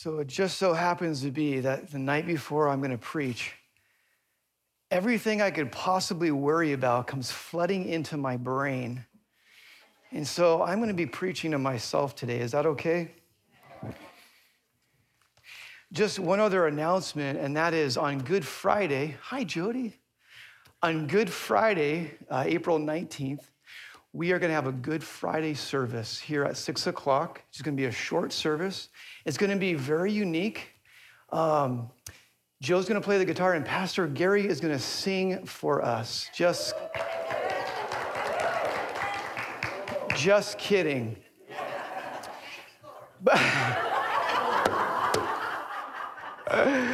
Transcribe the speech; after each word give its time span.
So 0.00 0.20
it 0.20 0.28
just 0.28 0.58
so 0.58 0.74
happens 0.74 1.22
to 1.22 1.32
be 1.32 1.58
that 1.58 1.90
the 1.90 1.98
night 1.98 2.24
before 2.24 2.68
I'm 2.68 2.78
going 2.78 2.92
to 2.92 2.98
preach, 2.98 3.54
everything 4.92 5.42
I 5.42 5.50
could 5.50 5.72
possibly 5.72 6.30
worry 6.30 6.72
about 6.72 7.08
comes 7.08 7.32
flooding 7.32 7.84
into 7.88 8.16
my 8.16 8.36
brain. 8.36 9.04
And 10.12 10.24
so 10.24 10.62
I'm 10.62 10.78
going 10.78 10.86
to 10.86 10.94
be 10.94 11.06
preaching 11.06 11.50
to 11.50 11.58
myself 11.58 12.14
today. 12.14 12.38
Is 12.38 12.52
that 12.52 12.64
okay? 12.64 13.10
Just 15.90 16.20
one 16.20 16.38
other 16.38 16.68
announcement, 16.68 17.40
and 17.40 17.56
that 17.56 17.74
is 17.74 17.96
on 17.96 18.20
Good 18.20 18.46
Friday. 18.46 19.16
Hi, 19.20 19.42
Jody. 19.42 19.94
On 20.80 21.08
Good 21.08 21.28
Friday, 21.28 22.12
uh, 22.30 22.44
April 22.46 22.78
19th, 22.78 23.46
we 24.18 24.32
are 24.32 24.40
going 24.40 24.50
to 24.50 24.54
have 24.54 24.66
a 24.66 24.72
Good 24.72 25.04
Friday 25.04 25.54
service 25.54 26.18
here 26.18 26.42
at 26.42 26.56
six 26.56 26.88
o'clock. 26.88 27.40
It's 27.50 27.62
going 27.62 27.76
to 27.76 27.80
be 27.80 27.86
a 27.86 27.92
short 27.92 28.32
service. 28.32 28.88
It's 29.24 29.36
going 29.36 29.52
to 29.52 29.56
be 29.56 29.74
very 29.74 30.10
unique. 30.10 30.70
Um, 31.30 31.88
Joe's 32.60 32.88
going 32.88 33.00
to 33.00 33.04
play 33.04 33.16
the 33.18 33.24
guitar, 33.24 33.54
and 33.54 33.64
Pastor 33.64 34.08
Gary 34.08 34.48
is 34.48 34.58
going 34.60 34.74
to 34.74 34.80
sing 34.80 35.46
for 35.46 35.84
us. 35.84 36.28
Just, 36.34 36.74
just 40.16 40.58
kidding. 40.58 41.16
But, 43.22 43.40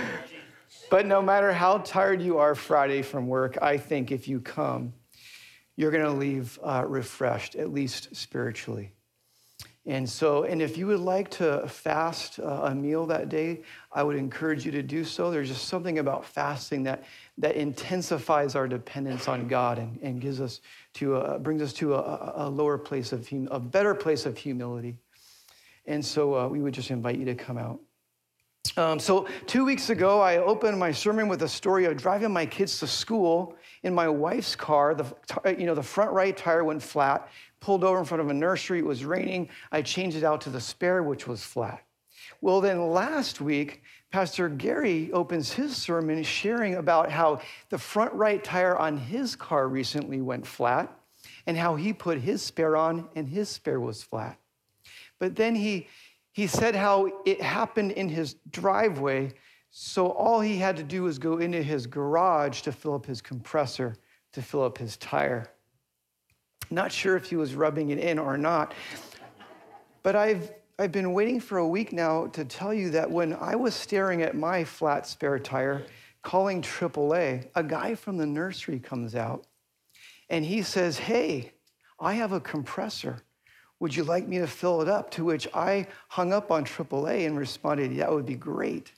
but 0.91 1.07
no 1.07 1.23
matter 1.23 1.55
how 1.55 1.79
tired 1.79 2.21
you 2.21 2.37
are 2.37 2.55
Friday 2.55 3.01
from 3.01 3.29
work, 3.29 3.57
I 3.63 3.79
think 3.79 4.13
if 4.13 4.29
you 4.29 4.41
come, 4.41 4.93
you're 5.77 5.91
going 5.91 6.05
to 6.05 6.11
leave 6.11 6.59
uh, 6.63 6.85
refreshed, 6.87 7.57
at 7.57 7.73
least 7.73 8.15
spiritually. 8.15 8.93
And 9.87 10.09
so, 10.09 10.45
and 10.45 10.63
if 10.63 10.79
you 10.79 10.87
would 10.87 11.01
like 11.01 11.31
to 11.33 11.69
fast 11.69 12.41
uh, 12.41 12.63
a 12.65 12.75
meal 12.75 13.05
that 13.07 13.29
day, 13.29 13.61
I 13.93 14.03
would 14.03 14.17
encourage 14.17 14.65
you 14.65 14.73
to 14.73 14.83
do 14.83 15.05
so. 15.05 15.31
There's 15.31 15.49
just 15.49 15.69
something 15.69 15.99
about 15.99 16.25
fasting 16.25 16.85
that, 16.85 17.05
that 17.37 17.57
intensifies 17.57 18.55
our 18.55 18.67
dependence 18.67 19.29
on 19.29 19.47
God 19.47 19.79
and, 19.79 19.99
and 20.01 20.23
gives 20.23 20.41
us 20.41 20.63
to, 20.95 21.17
a, 21.17 21.39
brings 21.39 21.61
us 21.61 21.75
to 21.75 21.95
a, 21.97 22.33
a 22.37 22.49
lower 22.49 22.79
place 22.79 23.13
of, 23.13 23.29
hum, 23.29 23.47
a 23.51 23.61
better 23.61 23.95
place 23.95 24.25
of 24.25 24.39
humility. 24.39 24.97
And 25.85 26.03
so 26.03 26.35
uh, 26.35 26.49
we 26.49 26.63
would 26.63 26.73
just 26.73 26.91
invite 26.91 27.19
you 27.19 27.27
to 27.27 27.35
come 27.35 27.59
out. 27.59 27.79
Um, 28.77 28.99
so 28.99 29.29
two 29.47 29.65
weeks 29.65 29.91
ago, 29.91 30.21
I 30.21 30.39
opened 30.39 30.79
my 30.79 30.91
sermon 30.91 31.29
with 31.29 31.43
a 31.43 31.49
story 31.49 31.85
of 31.85 31.97
driving 31.97 32.33
my 32.33 32.45
kids 32.45 32.81
to 32.81 32.87
school 32.87 33.55
in 33.85 33.95
my 33.95 34.09
wife's 34.09 34.57
car. 34.57 34.95
The, 34.95 35.15
you 35.57 35.67
know, 35.67 35.75
the 35.75 35.83
front 35.83 36.13
right 36.13 36.37
tire 36.37 36.65
went 36.65 36.83
flat 36.83 37.29
pulled 37.61 37.85
over 37.85 37.99
in 37.99 38.05
front 38.05 38.21
of 38.21 38.29
a 38.29 38.35
nursery. 38.35 38.81
It 38.81 38.85
was 38.85 39.05
raining. 39.05 39.49
I 39.73 39.81
changed 39.81 40.17
it 40.17 40.25
out 40.25 40.41
to 40.43 40.51
the 40.51 40.61
spare, 40.61 41.03
which 41.03 41.27
was 41.27 41.43
flat. 41.43 41.83
Well, 42.41 42.61
then 42.61 42.91
last 42.91 43.41
week, 43.41 43.83
Pastor 44.11 44.49
Gary 44.49 45.11
opens 45.13 45.53
his 45.53 45.77
sermon 45.77 46.23
sharing 46.23 46.75
about 46.75 47.11
how 47.11 47.41
the 47.71 47.79
front 47.79 48.13
right 48.13 48.43
tire 48.43 48.77
on 48.77 48.97
his 48.97 49.35
car 49.35 49.69
recently 49.69 50.21
went 50.21 50.47
flat 50.47 50.95
and 51.47 51.57
how 51.57 51.77
he 51.77 51.93
put 51.93 52.19
his 52.19 52.43
spare 52.43 52.77
on 52.77 53.09
and 53.15 53.29
his 53.29 53.49
spare 53.49 53.81
was 53.81 54.03
flat. 54.03 54.39
But 55.19 55.37
then 55.37 55.55
he, 55.55 55.89
he 56.35 56.49
said 56.49 56.75
how 56.75 57.23
it 57.25 57.41
happened 57.41 57.93
in 57.93 58.09
his 58.09 58.35
driveway. 58.51 59.33
So 59.71 60.09
all 60.09 60.41
he 60.41 60.59
had 60.59 60.77
to 60.79 60.83
do 60.83 61.05
was 61.05 61.17
go 61.17 61.39
into 61.39 61.63
his 61.63 61.87
garage 61.87 62.63
to 62.63 62.73
fill 62.73 62.95
up 62.95 63.07
his 63.07 63.23
compressor, 63.23 63.95
to 64.33 64.43
fill 64.43 64.65
up 64.65 64.77
his 64.77 64.97
tire. 64.97 65.47
Not 66.73 66.91
sure 66.91 67.17
if 67.17 67.31
he 67.31 67.37
was 67.37 67.55
rubbing 67.55 67.91
it 67.91 67.99
in 67.99 68.19
or 68.19 68.37
not. 68.37 68.75
But 70.03 70.17
I've, 70.17 70.51
I've 70.77 70.91
been 70.91 71.13
waiting 71.13 71.39
for 71.39 71.59
a 71.59 71.69
week 71.69 71.93
now 71.93 72.27
to 72.27 72.45
tell 72.45 72.75
you 72.75 72.91
that 72.91 73.09
when 73.09 73.35
I 73.35 73.55
was 73.55 73.73
staring 73.73 74.23
at 74.23 74.35
my 74.35 74.65
flat 74.65 75.07
spare 75.07 75.39
tire, 75.39 75.87
calling 76.23 76.63
AAA, 76.63 77.49
a 77.55 77.63
guy 77.63 77.95
from 77.95 78.17
the 78.17 78.27
nursery 78.27 78.81
comes 78.81 79.15
out 79.15 79.47
and 80.29 80.45
he 80.45 80.63
says, 80.63 80.99
Hey, 80.99 81.53
I 82.01 82.15
have 82.15 82.33
a 82.33 82.41
compressor. 82.41 83.23
Would 83.81 83.95
you 83.95 84.05
like 84.05 84.27
me 84.29 84.39
to 84.39 84.47
fill 84.47 84.83
it 84.83 84.89
up? 84.89 85.11
To 85.13 85.25
which 85.25 85.49
I 85.53 85.87
hung 86.09 86.33
up 86.33 86.51
on 86.51 86.65
AAA 86.65 87.27
and 87.27 87.37
responded, 87.37 87.93
Yeah, 87.93 88.05
that 88.05 88.13
would 88.13 88.27
be 88.27 88.37
great. 88.37 88.93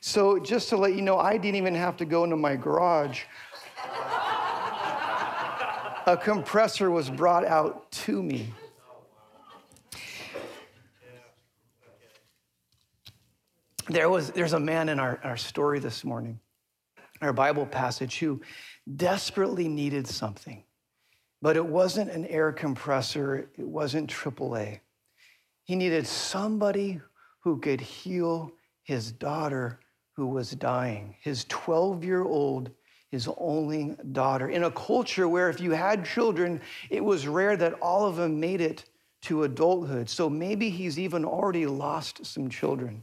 So, 0.00 0.38
just 0.38 0.68
to 0.70 0.76
let 0.76 0.94
you 0.94 1.02
know, 1.02 1.18
I 1.18 1.36
didn't 1.36 1.56
even 1.56 1.74
have 1.74 1.96
to 1.98 2.04
go 2.04 2.24
into 2.24 2.36
my 2.36 2.56
garage 2.56 3.22
a 6.06 6.16
compressor 6.16 6.90
was 6.90 7.08
brought 7.08 7.44
out 7.44 7.90
to 7.92 8.22
me. 8.22 8.52
There 13.88 14.08
was, 14.08 14.30
there's 14.30 14.52
a 14.52 14.60
man 14.60 14.88
in 14.88 15.00
our, 15.00 15.20
our 15.24 15.36
story 15.36 15.80
this 15.80 16.04
morning, 16.04 16.38
our 17.20 17.32
Bible 17.32 17.66
passage, 17.66 18.18
who 18.18 18.40
desperately 18.96 19.68
needed 19.68 20.06
something, 20.06 20.62
but 21.42 21.56
it 21.56 21.64
wasn't 21.64 22.10
an 22.10 22.26
air 22.26 22.52
compressor, 22.52 23.50
it 23.56 23.66
wasn't 23.66 24.10
AAA. 24.10 24.80
He 25.64 25.76
needed 25.76 26.06
somebody 26.06 27.00
who 27.40 27.58
could 27.58 27.80
heal 27.80 28.52
his 28.82 29.12
daughter 29.12 29.80
who 30.12 30.26
was 30.26 30.50
dying, 30.50 31.16
his 31.20 31.46
12 31.48 32.04
year 32.04 32.24
old 32.24 32.70
his 33.10 33.28
only 33.38 33.96
daughter. 34.12 34.48
In 34.48 34.64
a 34.64 34.70
culture 34.70 35.28
where 35.28 35.50
if 35.50 35.60
you 35.60 35.72
had 35.72 36.04
children, 36.04 36.60
it 36.90 37.04
was 37.04 37.26
rare 37.26 37.56
that 37.56 37.74
all 37.74 38.06
of 38.06 38.16
them 38.16 38.38
made 38.38 38.60
it 38.60 38.84
to 39.22 39.42
adulthood. 39.42 40.08
So 40.08 40.30
maybe 40.30 40.70
he's 40.70 40.98
even 40.98 41.24
already 41.24 41.66
lost 41.66 42.24
some 42.24 42.48
children. 42.48 43.02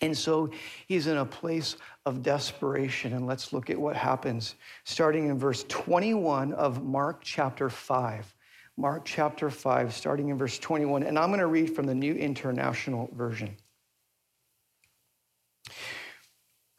And 0.00 0.16
so 0.16 0.50
he's 0.88 1.06
in 1.06 1.16
a 1.16 1.24
place 1.24 1.76
of 2.06 2.22
desperation. 2.22 3.12
And 3.12 3.26
let's 3.26 3.52
look 3.52 3.68
at 3.68 3.78
what 3.78 3.96
happens 3.96 4.54
starting 4.84 5.28
in 5.28 5.38
verse 5.38 5.64
21 5.68 6.54
of 6.54 6.82
Mark 6.82 7.20
chapter 7.22 7.68
5. 7.68 8.32
Mark 8.78 9.04
chapter 9.04 9.50
5, 9.50 9.92
starting 9.92 10.28
in 10.28 10.38
verse 10.38 10.58
21. 10.58 11.02
And 11.02 11.18
I'm 11.18 11.28
going 11.30 11.40
to 11.40 11.46
read 11.46 11.74
from 11.74 11.86
the 11.86 11.94
New 11.94 12.14
International 12.14 13.10
Version. 13.12 13.56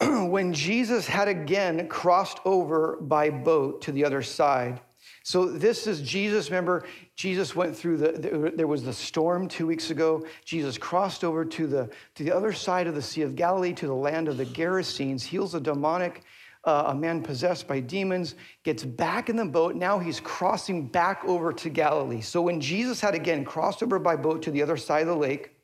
when 0.00 0.52
Jesus 0.52 1.06
had 1.06 1.28
again 1.28 1.88
crossed 1.88 2.38
over 2.44 2.96
by 3.00 3.30
boat 3.30 3.82
to 3.82 3.92
the 3.92 4.04
other 4.04 4.22
side. 4.22 4.80
So 5.28 5.44
this 5.44 5.86
is 5.86 6.00
Jesus. 6.00 6.48
Remember, 6.48 6.84
Jesus 7.14 7.54
went 7.54 7.76
through 7.76 7.98
the, 7.98 8.50
there 8.56 8.66
was 8.66 8.82
the 8.82 8.94
storm 8.94 9.46
two 9.46 9.66
weeks 9.66 9.90
ago. 9.90 10.24
Jesus 10.46 10.78
crossed 10.78 11.22
over 11.22 11.44
to 11.44 11.66
the, 11.66 11.90
to 12.14 12.24
the 12.24 12.32
other 12.32 12.50
side 12.50 12.86
of 12.86 12.94
the 12.94 13.02
Sea 13.02 13.20
of 13.20 13.36
Galilee, 13.36 13.74
to 13.74 13.86
the 13.86 13.92
land 13.92 14.28
of 14.28 14.38
the 14.38 14.46
Gerasenes, 14.46 15.22
heals 15.22 15.54
a 15.54 15.60
demonic, 15.60 16.22
uh, 16.64 16.84
a 16.86 16.94
man 16.94 17.22
possessed 17.22 17.68
by 17.68 17.78
demons, 17.78 18.36
gets 18.64 18.84
back 18.84 19.28
in 19.28 19.36
the 19.36 19.44
boat. 19.44 19.74
Now 19.76 19.98
he's 19.98 20.18
crossing 20.18 20.86
back 20.86 21.22
over 21.26 21.52
to 21.52 21.68
Galilee. 21.68 22.22
So 22.22 22.40
when 22.40 22.58
Jesus 22.58 22.98
had 22.98 23.14
again 23.14 23.44
crossed 23.44 23.82
over 23.82 23.98
by 23.98 24.16
boat 24.16 24.40
to 24.44 24.50
the 24.50 24.62
other 24.62 24.78
side 24.78 25.02
of 25.02 25.08
the 25.08 25.14
lake, 25.14 25.54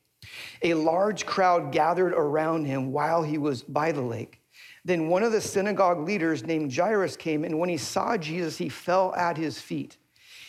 a 0.60 0.74
large 0.74 1.24
crowd 1.24 1.72
gathered 1.72 2.12
around 2.12 2.66
him 2.66 2.92
while 2.92 3.22
he 3.22 3.38
was 3.38 3.62
by 3.62 3.92
the 3.92 4.02
lake. 4.02 4.43
Then 4.84 5.08
one 5.08 5.22
of 5.22 5.32
the 5.32 5.40
synagogue 5.40 6.06
leaders 6.06 6.44
named 6.44 6.74
Jairus 6.74 7.16
came, 7.16 7.44
and 7.44 7.58
when 7.58 7.68
he 7.68 7.76
saw 7.76 8.16
Jesus, 8.16 8.58
he 8.58 8.68
fell 8.68 9.14
at 9.14 9.36
his 9.36 9.58
feet. 9.58 9.96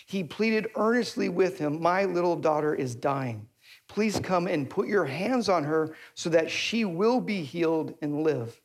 He 0.05 0.23
pleaded 0.23 0.67
earnestly 0.75 1.29
with 1.29 1.57
him, 1.57 1.81
My 1.81 2.05
little 2.05 2.35
daughter 2.35 2.75
is 2.75 2.95
dying. 2.95 3.47
Please 3.87 4.19
come 4.19 4.47
and 4.47 4.69
put 4.69 4.87
your 4.87 5.05
hands 5.05 5.47
on 5.47 5.63
her 5.63 5.95
so 6.15 6.29
that 6.29 6.49
she 6.49 6.85
will 6.85 7.21
be 7.21 7.43
healed 7.43 7.93
and 8.01 8.23
live. 8.23 8.59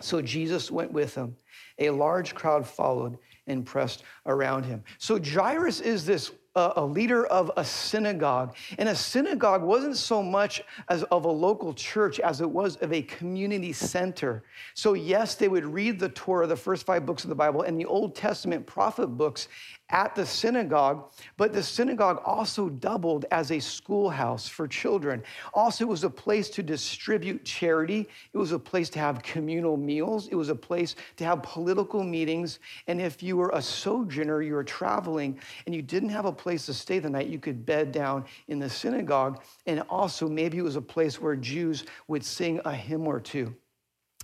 So 0.00 0.20
Jesus 0.20 0.70
went 0.70 0.92
with 0.92 1.14
him. 1.14 1.36
A 1.78 1.90
large 1.90 2.34
crowd 2.34 2.66
followed 2.66 3.18
and 3.46 3.64
pressed 3.64 4.02
around 4.26 4.64
him. 4.64 4.82
So 4.98 5.20
Jairus 5.20 5.80
is 5.80 6.04
this 6.04 6.32
a, 6.56 6.84
leader 6.84 7.26
of 7.26 7.50
a 7.56 7.64
synagogue. 7.64 8.54
And 8.78 8.88
a 8.88 8.94
synagogue 8.94 9.62
wasn't 9.62 9.96
so 9.96 10.22
much 10.22 10.62
as 10.88 11.02
of 11.04 11.24
a 11.24 11.30
local 11.30 11.74
church 11.74 12.20
as 12.20 12.40
it 12.40 12.48
was 12.48 12.76
of 12.76 12.92
a 12.92 13.02
community 13.02 13.72
center. 13.72 14.44
So, 14.74 14.94
yes, 14.94 15.34
they 15.34 15.48
would 15.48 15.64
read 15.64 15.98
the 15.98 16.10
Torah, 16.10 16.46
the 16.46 16.56
first 16.56 16.86
five 16.86 17.04
books 17.04 17.24
of 17.24 17.28
the 17.28 17.34
Bible, 17.34 17.62
and 17.62 17.78
the 17.78 17.86
Old 17.86 18.14
Testament 18.14 18.66
prophet 18.66 19.08
books 19.08 19.48
at 19.90 20.14
the 20.14 20.24
synagogue, 20.24 21.12
but 21.36 21.52
the 21.52 21.62
synagogue 21.62 22.20
also 22.24 22.68
doubled 22.68 23.26
as 23.30 23.52
a 23.52 23.60
schoolhouse 23.60 24.48
for 24.48 24.66
children. 24.66 25.22
Also, 25.52 25.84
it 25.84 25.88
was 25.88 26.04
a 26.04 26.10
place 26.10 26.48
to 26.50 26.62
distribute 26.62 27.44
charity, 27.44 28.08
it 28.32 28.38
was 28.38 28.52
a 28.52 28.58
place 28.58 28.88
to 28.90 28.98
have 28.98 29.22
communal 29.22 29.76
meals, 29.76 30.28
it 30.28 30.34
was 30.34 30.48
a 30.48 30.54
place 30.54 30.96
to 31.16 31.24
have 31.24 31.42
political 31.42 32.02
meetings. 32.02 32.60
And 32.86 33.00
if 33.00 33.22
you 33.22 33.36
were 33.36 33.50
a 33.54 33.62
sojourner, 33.62 34.42
you 34.42 34.54
were 34.54 34.64
traveling, 34.64 35.38
and 35.66 35.74
you 35.74 35.82
didn't 35.82 36.08
have 36.08 36.24
a 36.24 36.32
place 36.32 36.66
to 36.66 36.74
stay 36.74 36.98
the 36.98 37.10
night, 37.10 37.28
you 37.28 37.38
could 37.38 37.66
bed 37.66 37.92
down 37.92 38.24
in 38.48 38.58
the 38.58 38.70
synagogue. 38.70 39.42
And 39.66 39.82
also, 39.90 40.28
maybe 40.28 40.58
it 40.58 40.62
was 40.62 40.76
a 40.76 40.82
place 40.82 41.20
where 41.20 41.36
Jews 41.36 41.84
would 42.08 42.24
sing 42.24 42.60
a 42.64 42.74
hymn 42.74 43.06
or 43.06 43.20
two. 43.20 43.54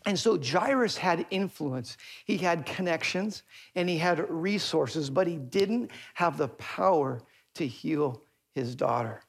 And 0.06 0.19
so 0.19 0.38
Jairus 0.41 0.97
had 0.97 1.26
influence, 1.31 1.97
he 2.25 2.38
had 2.38 2.64
connections, 2.64 3.43
and 3.75 3.88
he 3.88 3.99
had 3.99 4.29
resources, 4.31 5.11
but 5.11 5.26
he 5.26 5.37
didn't 5.37 5.91
have 6.14 6.38
the 6.38 6.49
power 6.49 7.23
to 7.55 7.67
heal 7.67 8.23
his 8.55 8.75
daughter. 8.75 9.23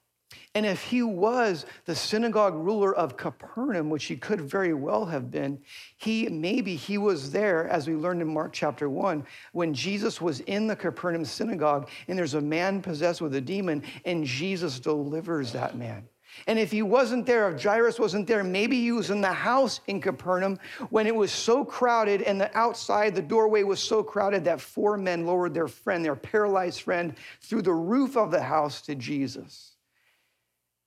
And 0.53 0.65
if 0.65 0.81
he 0.81 1.01
was 1.01 1.65
the 1.85 1.95
synagogue 1.95 2.56
ruler 2.56 2.94
of 2.94 3.18
Capernaum, 3.18 3.89
which 3.89 4.06
he 4.06 4.15
could 4.15 4.41
very 4.41 4.73
well 4.73 5.06
have 5.06 5.31
been, 5.31 5.59
he 5.97 6.27
maybe 6.27 6.75
he 6.75 6.97
was 6.97 7.31
there, 7.31 7.67
as 7.67 7.88
we 7.88 7.95
learned 7.95 8.21
in 8.21 8.33
Mark 8.33 8.53
chapter 8.53 8.89
one, 8.89 9.25
when 9.51 9.74
Jesus 9.74 10.21
was 10.21 10.41
in 10.41 10.67
the 10.67 10.75
Capernaum 10.75 11.25
synagogue, 11.25 11.89
and 12.07 12.17
there's 12.17 12.33
a 12.33 12.41
man 12.41 12.81
possessed 12.81 13.21
with 13.21 13.35
a 13.35 13.41
demon, 13.41 13.83
and 14.06 14.25
Jesus 14.25 14.79
delivers 14.79 15.51
that 15.53 15.77
man. 15.77 16.07
And 16.47 16.57
if 16.57 16.71
he 16.71 16.81
wasn't 16.81 17.25
there, 17.25 17.49
if 17.49 17.61
Jairus 17.61 17.99
wasn't 17.99 18.27
there, 18.27 18.43
maybe 18.43 18.79
he 18.79 18.91
was 18.91 19.09
in 19.09 19.21
the 19.21 19.31
house 19.31 19.81
in 19.87 20.01
Capernaum 20.01 20.59
when 20.89 21.07
it 21.07 21.15
was 21.15 21.31
so 21.31 21.63
crowded 21.63 22.21
and 22.21 22.39
the 22.39 22.55
outside, 22.57 23.15
the 23.15 23.21
doorway 23.21 23.63
was 23.63 23.79
so 23.79 24.03
crowded 24.03 24.43
that 24.45 24.61
four 24.61 24.97
men 24.97 25.25
lowered 25.25 25.53
their 25.53 25.67
friend, 25.67 26.03
their 26.03 26.15
paralyzed 26.15 26.81
friend, 26.81 27.15
through 27.41 27.61
the 27.61 27.73
roof 27.73 28.17
of 28.17 28.31
the 28.31 28.41
house 28.41 28.81
to 28.83 28.95
Jesus. 28.95 29.71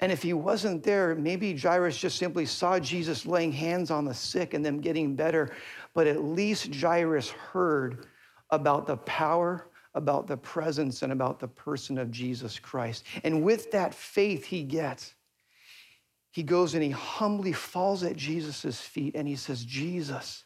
And 0.00 0.10
if 0.10 0.22
he 0.22 0.32
wasn't 0.32 0.82
there, 0.82 1.14
maybe 1.14 1.56
Jairus 1.56 1.96
just 1.96 2.18
simply 2.18 2.46
saw 2.46 2.78
Jesus 2.78 3.26
laying 3.26 3.52
hands 3.52 3.90
on 3.90 4.04
the 4.04 4.14
sick 4.14 4.52
and 4.52 4.64
them 4.64 4.80
getting 4.80 5.14
better. 5.14 5.54
But 5.94 6.06
at 6.06 6.24
least 6.24 6.74
Jairus 6.74 7.30
heard 7.30 8.06
about 8.50 8.86
the 8.86 8.96
power, 8.98 9.68
about 9.94 10.26
the 10.26 10.36
presence, 10.36 11.02
and 11.02 11.12
about 11.12 11.38
the 11.38 11.48
person 11.48 11.96
of 11.96 12.10
Jesus 12.10 12.58
Christ. 12.58 13.04
And 13.22 13.42
with 13.44 13.70
that 13.70 13.94
faith 13.94 14.44
he 14.44 14.62
gets, 14.62 15.14
he 16.34 16.42
goes 16.42 16.74
and 16.74 16.82
he 16.82 16.90
humbly 16.90 17.52
falls 17.52 18.02
at 18.02 18.16
Jesus' 18.16 18.80
feet 18.80 19.14
and 19.14 19.28
he 19.28 19.36
says, 19.36 19.64
Jesus, 19.64 20.42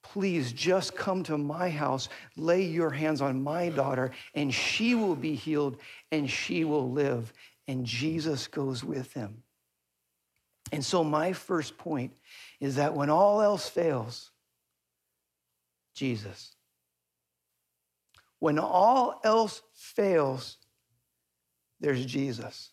please 0.00 0.52
just 0.52 0.94
come 0.94 1.24
to 1.24 1.36
my 1.36 1.70
house, 1.70 2.08
lay 2.36 2.62
your 2.62 2.90
hands 2.90 3.20
on 3.20 3.42
my 3.42 3.68
daughter, 3.68 4.12
and 4.36 4.54
she 4.54 4.94
will 4.94 5.16
be 5.16 5.34
healed 5.34 5.78
and 6.12 6.30
she 6.30 6.62
will 6.62 6.92
live 6.92 7.32
and 7.66 7.84
Jesus 7.84 8.46
goes 8.46 8.84
with 8.84 9.12
him. 9.12 9.42
And 10.70 10.84
so, 10.84 11.02
my 11.02 11.32
first 11.32 11.76
point 11.78 12.12
is 12.60 12.76
that 12.76 12.94
when 12.94 13.10
all 13.10 13.42
else 13.42 13.68
fails, 13.68 14.30
Jesus. 15.94 16.54
When 18.38 18.60
all 18.60 19.20
else 19.24 19.62
fails, 19.74 20.58
there's 21.80 22.06
Jesus. 22.06 22.70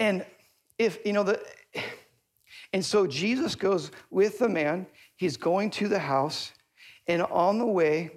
And 0.00 0.24
if, 0.80 0.98
you 1.04 1.12
know, 1.12 1.22
the, 1.22 1.38
and 2.72 2.82
so 2.82 3.06
Jesus 3.06 3.54
goes 3.54 3.90
with 4.10 4.38
the 4.38 4.48
man, 4.48 4.86
he's 5.16 5.36
going 5.36 5.68
to 5.72 5.88
the 5.88 5.98
house, 5.98 6.52
and 7.06 7.22
on 7.22 7.58
the 7.58 7.66
way, 7.66 8.10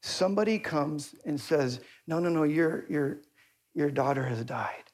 somebody 0.00 0.60
comes 0.60 1.16
and 1.24 1.40
says, 1.40 1.80
No, 2.06 2.20
no, 2.20 2.28
no, 2.28 2.44
you're, 2.44 2.84
you're, 2.88 3.18
your 3.74 3.90
daughter 3.90 4.22
has 4.24 4.44
died. 4.44 4.84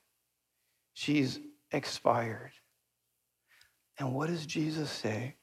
She's 0.94 1.40
expired. 1.72 2.52
And 3.98 4.14
what 4.14 4.28
does 4.28 4.46
Jesus 4.46 4.90
say? 4.90 5.36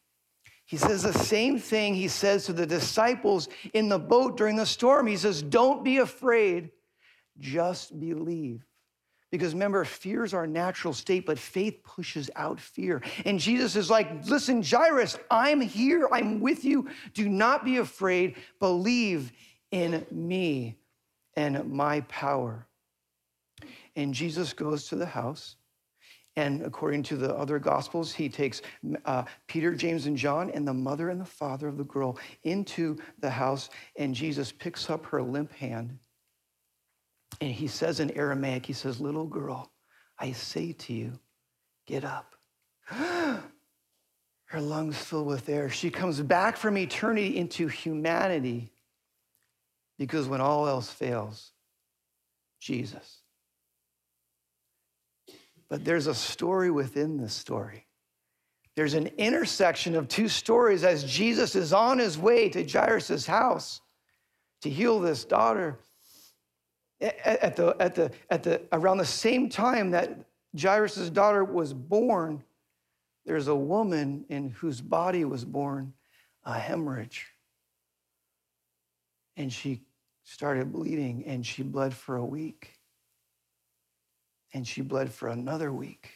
He 0.66 0.78
says 0.78 1.04
the 1.04 1.14
same 1.14 1.60
thing 1.60 1.94
he 1.94 2.08
says 2.08 2.46
to 2.46 2.54
the 2.54 2.66
disciples 2.66 3.50
in 3.74 3.88
the 3.88 4.00
boat 4.00 4.36
during 4.36 4.56
the 4.56 4.66
storm. 4.66 5.06
He 5.06 5.18
says, 5.18 5.44
Don't 5.44 5.84
be 5.84 5.98
afraid, 5.98 6.72
just 7.38 8.00
believe. 8.00 8.66
Because 9.32 9.54
remember, 9.54 9.86
fear 9.86 10.26
is 10.26 10.34
our 10.34 10.46
natural 10.46 10.94
state, 10.94 11.26
but 11.26 11.40
faith 11.40 11.82
pushes 11.84 12.30
out 12.36 12.60
fear. 12.60 13.02
And 13.26 13.40
Jesus 13.40 13.78
is 13.78 13.90
like, 13.90 14.26
Listen, 14.28 14.62
Jairus, 14.62 15.18
I'm 15.32 15.62
here. 15.62 16.10
I'm 16.12 16.42
with 16.42 16.66
you. 16.66 16.90
Do 17.14 17.30
not 17.30 17.64
be 17.64 17.78
afraid. 17.78 18.36
Believe 18.60 19.32
in 19.72 20.06
me 20.12 20.78
and 21.36 21.72
my 21.72 22.02
power. 22.02 22.68
And 23.96 24.14
Jesus 24.14 24.52
goes 24.52 24.88
to 24.90 24.96
the 24.96 25.06
house. 25.06 25.56
And 26.38 26.62
according 26.62 27.04
to 27.04 27.18
the 27.18 27.36
other 27.36 27.60
gospels, 27.60 28.14
he 28.14 28.30
takes 28.30 28.62
uh, 29.06 29.24
Peter, 29.48 29.76
James, 29.76 30.06
and 30.06 30.16
John 30.16 30.50
and 30.50 30.66
the 30.66 30.74
mother 30.74 31.10
and 31.10 31.20
the 31.20 31.26
father 31.26 31.68
of 31.68 31.78
the 31.78 31.84
girl 31.84 32.18
into 32.44 32.98
the 33.20 33.30
house. 33.30 33.70
And 33.98 34.16
Jesus 34.16 34.52
picks 34.52 34.90
up 34.90 35.06
her 35.08 35.22
limp 35.22 35.52
hand. 35.54 35.98
And 37.42 37.52
he 37.52 37.68
says 37.68 38.00
in 38.00 38.12
Aramaic, 38.12 38.68
he 38.68 38.74
says, 38.74 39.02
Little 39.02 39.26
girl, 39.26 39.72
I 40.18 40.32
say 40.32 40.74
to 40.74 40.94
you, 40.94 41.20
get 41.88 42.06
up. 42.06 42.36
her 42.86 43.42
lungs 44.62 44.98
fill 44.98 45.26
with 45.26 45.50
air. 45.50 45.70
She 45.70 45.90
comes 45.90 46.22
back 46.22 46.56
from 46.56 46.78
eternity 46.78 47.38
into 47.38 47.68
humanity 47.68 48.72
because 49.98 50.28
when 50.28 50.40
all 50.40 50.68
else 50.68 50.92
fails, 50.92 51.52
Jesus. 52.60 53.22
But 55.68 55.84
there's 55.84 56.08
a 56.08 56.14
story 56.14 56.70
within 56.70 57.18
this 57.18 57.34
story. 57.34 57.88
There's 58.76 58.94
an 58.94 59.08
intersection 59.18 59.96
of 59.96 60.08
two 60.08 60.28
stories 60.28 60.84
as 60.84 61.04
Jesus 61.04 61.56
is 61.56 61.74
on 61.74 61.98
his 61.98 62.18
way 62.18 62.50
to 62.50 62.64
Jairus' 62.64 63.26
house 63.26 63.82
to 64.62 64.70
heal 64.70 65.00
this 65.00 65.26
daughter. 65.26 65.80
At 67.02 67.56
the, 67.56 67.76
at 67.80 67.96
the, 67.96 68.12
at 68.30 68.44
the, 68.44 68.62
around 68.72 68.98
the 68.98 69.06
same 69.06 69.50
time 69.50 69.92
that 69.92 70.26
Jairus' 70.60 71.10
daughter 71.10 71.44
was 71.44 71.74
born, 71.74 72.44
there's 73.26 73.48
a 73.48 73.56
woman 73.56 74.26
in 74.30 74.50
whose 74.52 74.82
body 74.82 75.26
was 75.26 75.46
born 75.46 75.94
a 76.44 76.58
hemorrhage. 76.58 77.28
And 79.38 79.52
she 79.52 79.82
started 80.24 80.72
bleeding 80.72 81.26
and 81.26 81.46
she 81.46 81.64
bled 81.64 81.94
for 81.94 82.18
a 82.18 82.26
week. 82.26 82.80
And 84.54 84.68
she 84.68 84.82
bled 84.82 85.12
for 85.12 85.30
another 85.30 85.72
week 85.72 86.10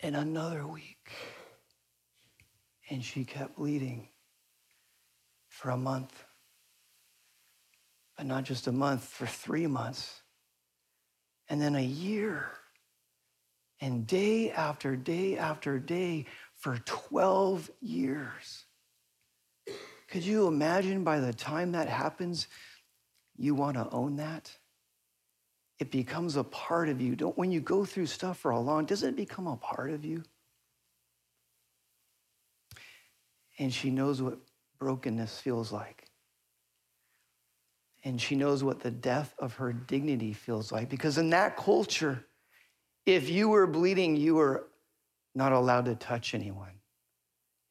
and 0.00 0.16
another 0.16 0.66
week. 0.66 1.10
And 2.88 3.04
she 3.04 3.24
kept 3.24 3.56
bleeding 3.56 4.08
for 5.48 5.70
a 5.70 5.76
month. 5.76 6.24
But 8.20 8.26
not 8.26 8.44
just 8.44 8.66
a 8.66 8.72
month, 8.72 9.02
for 9.02 9.24
three 9.24 9.66
months. 9.66 10.20
And 11.48 11.58
then 11.58 11.74
a 11.74 11.80
year. 11.80 12.50
And 13.80 14.06
day 14.06 14.50
after 14.50 14.94
day 14.94 15.38
after 15.38 15.78
day 15.78 16.26
for 16.54 16.76
12 16.84 17.70
years. 17.80 18.66
Could 20.08 20.22
you 20.22 20.48
imagine 20.48 21.02
by 21.02 21.20
the 21.20 21.32
time 21.32 21.72
that 21.72 21.88
happens, 21.88 22.46
you 23.38 23.54
want 23.54 23.78
to 23.78 23.88
own 23.88 24.16
that? 24.16 24.54
it 25.78 25.90
becomes 25.90 26.36
a 26.36 26.44
part 26.44 26.90
of 26.90 27.00
you. 27.00 27.16
Don't, 27.16 27.38
when 27.38 27.50
you 27.50 27.60
go 27.62 27.86
through 27.86 28.04
stuff 28.04 28.36
for 28.36 28.50
a 28.50 28.60
long, 28.60 28.84
doesn't 28.84 29.08
it 29.08 29.16
become 29.16 29.46
a 29.46 29.56
part 29.56 29.90
of 29.90 30.04
you? 30.04 30.22
And 33.58 33.72
she 33.72 33.88
knows 33.90 34.20
what 34.20 34.36
brokenness 34.78 35.40
feels 35.40 35.72
like. 35.72 36.09
And 38.02 38.20
she 38.20 38.34
knows 38.34 38.64
what 38.64 38.80
the 38.80 38.90
death 38.90 39.34
of 39.38 39.54
her 39.54 39.72
dignity 39.72 40.32
feels 40.32 40.72
like. 40.72 40.88
Because 40.88 41.18
in 41.18 41.30
that 41.30 41.56
culture, 41.56 42.24
if 43.06 43.28
you 43.28 43.48
were 43.48 43.66
bleeding, 43.66 44.16
you 44.16 44.36
were 44.36 44.68
not 45.34 45.52
allowed 45.52 45.84
to 45.84 45.94
touch 45.94 46.34
anyone. 46.34 46.72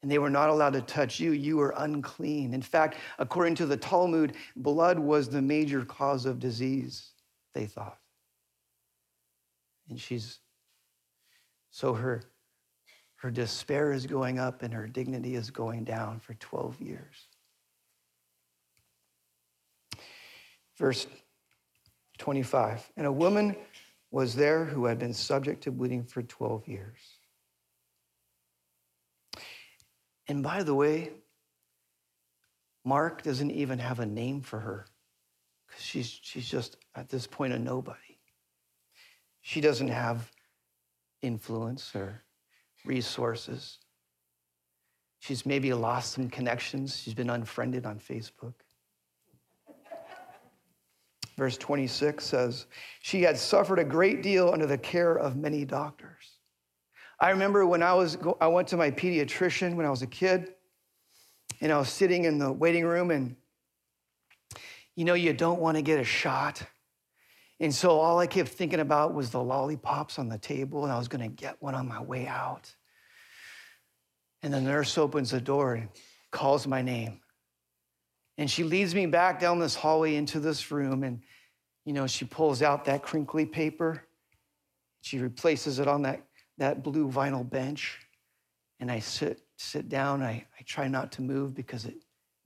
And 0.02 0.10
they 0.10 0.18
were 0.18 0.30
not 0.30 0.48
allowed 0.48 0.72
to 0.74 0.80
touch 0.80 1.20
you. 1.20 1.32
You 1.32 1.58
were 1.58 1.74
unclean. 1.76 2.54
In 2.54 2.62
fact, 2.62 2.96
according 3.18 3.56
to 3.56 3.66
the 3.66 3.76
Talmud, 3.76 4.34
blood 4.56 4.98
was 4.98 5.28
the 5.28 5.42
major 5.42 5.84
cause 5.84 6.24
of 6.24 6.38
disease, 6.38 7.10
they 7.54 7.66
thought. 7.66 7.98
And 9.90 10.00
she's, 10.00 10.38
so 11.70 11.92
her, 11.92 12.22
her 13.16 13.30
despair 13.30 13.92
is 13.92 14.06
going 14.06 14.38
up 14.38 14.62
and 14.62 14.72
her 14.72 14.86
dignity 14.86 15.34
is 15.34 15.50
going 15.50 15.84
down 15.84 16.20
for 16.20 16.34
12 16.34 16.80
years. 16.80 17.26
Verse 20.80 21.06
25 22.18 22.90
And 22.96 23.06
a 23.06 23.12
woman 23.12 23.54
was 24.10 24.34
there 24.34 24.64
who 24.64 24.86
had 24.86 24.98
been 24.98 25.12
subject 25.12 25.62
to 25.64 25.70
bleeding 25.70 26.04
for 26.04 26.22
12 26.22 26.66
years. 26.66 26.96
And 30.26 30.42
by 30.42 30.62
the 30.62 30.74
way, 30.74 31.10
Mark 32.84 33.22
doesn't 33.22 33.50
even 33.50 33.78
have 33.78 34.00
a 34.00 34.06
name 34.06 34.40
for 34.40 34.58
her 34.58 34.86
because 35.66 35.84
she's, 35.84 36.18
she's 36.22 36.48
just 36.48 36.78
at 36.94 37.10
this 37.10 37.26
point 37.26 37.52
a 37.52 37.58
nobody. 37.58 38.18
She 39.42 39.60
doesn't 39.60 39.88
have 39.88 40.30
influence 41.20 41.94
or 41.94 42.22
resources. 42.86 43.78
She's 45.18 45.44
maybe 45.44 45.74
lost 45.74 46.12
some 46.12 46.30
connections. 46.30 46.96
She's 46.96 47.14
been 47.14 47.28
unfriended 47.28 47.84
on 47.84 47.98
Facebook. 47.98 48.54
Verse 51.40 51.56
26 51.56 52.22
says, 52.22 52.66
She 53.00 53.22
had 53.22 53.38
suffered 53.38 53.78
a 53.78 53.84
great 53.84 54.22
deal 54.22 54.50
under 54.50 54.66
the 54.66 54.76
care 54.76 55.14
of 55.18 55.36
many 55.36 55.64
doctors. 55.64 56.36
I 57.18 57.30
remember 57.30 57.64
when 57.64 57.82
I 57.82 57.94
was 57.94 58.18
I 58.42 58.46
went 58.48 58.68
to 58.68 58.76
my 58.76 58.90
pediatrician 58.90 59.74
when 59.74 59.86
I 59.86 59.90
was 59.90 60.02
a 60.02 60.06
kid, 60.06 60.52
and 61.62 61.72
I 61.72 61.78
was 61.78 61.88
sitting 61.88 62.26
in 62.26 62.36
the 62.36 62.52
waiting 62.52 62.84
room, 62.84 63.10
and 63.10 63.36
you 64.94 65.06
know, 65.06 65.14
you 65.14 65.32
don't 65.32 65.60
want 65.60 65.78
to 65.78 65.82
get 65.82 65.98
a 65.98 66.04
shot 66.04 66.62
And 67.58 67.74
so 67.74 67.98
all 67.98 68.18
I 68.18 68.26
kept 68.26 68.50
thinking 68.50 68.80
about 68.80 69.14
was 69.14 69.30
the 69.30 69.42
lollipops 69.42 70.18
on 70.18 70.28
the 70.28 70.36
table, 70.36 70.84
and 70.84 70.92
I 70.92 70.98
was 70.98 71.08
going 71.08 71.22
to 71.22 71.34
get 71.34 71.56
one 71.62 71.74
on 71.74 71.88
my 71.88 72.02
way 72.02 72.26
out. 72.26 72.74
And 74.42 74.52
the 74.52 74.60
nurse 74.60 74.98
opens 74.98 75.30
the 75.30 75.40
door 75.40 75.72
and 75.76 75.88
calls 76.30 76.66
my 76.66 76.82
name. 76.82 77.22
And 78.40 78.50
she 78.50 78.64
leads 78.64 78.94
me 78.94 79.04
back 79.04 79.38
down 79.38 79.58
this 79.58 79.74
hallway 79.74 80.14
into 80.14 80.40
this 80.40 80.70
room, 80.70 81.04
and 81.04 81.20
you 81.84 81.92
know, 81.92 82.06
she 82.06 82.24
pulls 82.24 82.62
out 82.62 82.86
that 82.86 83.02
crinkly 83.02 83.44
paper. 83.44 84.02
She 85.02 85.18
replaces 85.18 85.78
it 85.78 85.86
on 85.86 86.00
that, 86.02 86.22
that 86.56 86.82
blue 86.82 87.10
vinyl 87.10 87.48
bench. 87.48 87.98
And 88.80 88.90
I 88.90 89.00
sit, 89.00 89.42
sit 89.58 89.90
down. 89.90 90.22
I, 90.22 90.46
I 90.58 90.62
try 90.64 90.88
not 90.88 91.12
to 91.12 91.22
move 91.22 91.54
because 91.54 91.84
it 91.84 91.96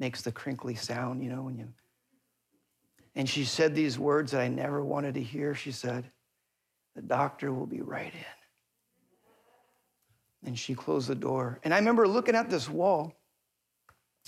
makes 0.00 0.20
the 0.20 0.32
crinkly 0.32 0.74
sound, 0.74 1.22
you 1.22 1.30
know, 1.30 1.42
when 1.42 1.56
you. 1.56 1.68
And 3.14 3.28
she 3.28 3.44
said 3.44 3.72
these 3.72 3.96
words 3.96 4.32
that 4.32 4.40
I 4.40 4.48
never 4.48 4.84
wanted 4.84 5.14
to 5.14 5.22
hear. 5.22 5.54
She 5.54 5.70
said, 5.70 6.10
The 6.96 7.02
doctor 7.02 7.52
will 7.52 7.66
be 7.66 7.82
right 7.82 8.12
in. 10.42 10.48
And 10.48 10.58
she 10.58 10.74
closed 10.74 11.06
the 11.06 11.14
door. 11.14 11.60
And 11.62 11.72
I 11.72 11.78
remember 11.78 12.08
looking 12.08 12.34
at 12.34 12.50
this 12.50 12.68
wall, 12.68 13.14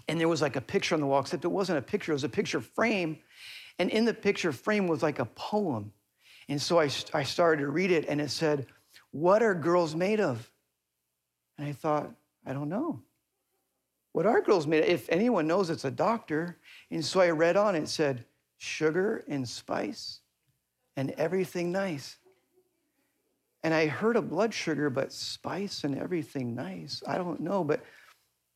and 0.09 0.21
there 0.21 0.29
was 0.29 0.43
like 0.43 0.57
a 0.57 0.61
picture 0.61 0.95
on 0.95 1.01
the 1.01 1.07
wall, 1.07 1.21
except 1.21 1.45
it 1.45 1.49
wasn't 1.49 1.79
a 1.79 1.83
picture, 1.83 2.13
it 2.13 2.15
was 2.15 2.25
a 2.25 2.29
picture 2.29 2.61
frame. 2.61 3.19
And 3.79 3.91
in 3.91 4.05
the 4.05 4.15
picture 4.15 4.53
frame 4.53 4.87
was 4.87 5.03
like 5.03 5.19
a 5.19 5.25
poem. 5.25 5.93
And 6.49 6.61
so 6.61 6.79
I, 6.81 6.89
I 7.13 7.25
started 7.25 7.63
to 7.63 7.69
read 7.69 7.91
it, 7.91 8.07
and 8.09 8.21
it 8.21 8.31
said, 8.31 8.67
What 9.11 9.43
are 9.43 9.55
girls 9.55 9.95
made 9.95 10.21
of? 10.21 10.51
And 11.59 11.67
I 11.67 11.73
thought, 11.73 12.11
I 12.47 12.53
don't 12.53 12.69
know. 12.69 13.03
What 14.13 14.27
are 14.27 14.41
girls 14.41 14.67
made 14.67 14.85
of? 14.85 14.89
If 14.89 15.09
anyone 15.11 15.47
knows, 15.47 15.71
it's 15.71 15.85
a 15.85 15.91
doctor. 15.91 16.57
And 16.91 17.05
so 17.05 17.21
I 17.21 17.31
read 17.31 17.57
on, 17.57 17.75
it 17.75 17.89
said, 17.89 18.25
Sugar 18.59 19.25
and 19.29 19.47
spice 19.47 20.21
and 20.97 21.11
everything 21.13 21.73
nice. 21.73 22.17
And 23.63 23.75
I 23.75 23.87
heard 23.87 24.17
of 24.17 24.31
blood 24.31 24.55
sugar, 24.55 24.89
but 24.89 25.13
spice 25.13 25.85
and 25.85 25.99
everything 25.99 26.55
nice. 26.55 27.03
I 27.07 27.19
don't 27.19 27.41
know. 27.41 27.65
But 27.65 27.83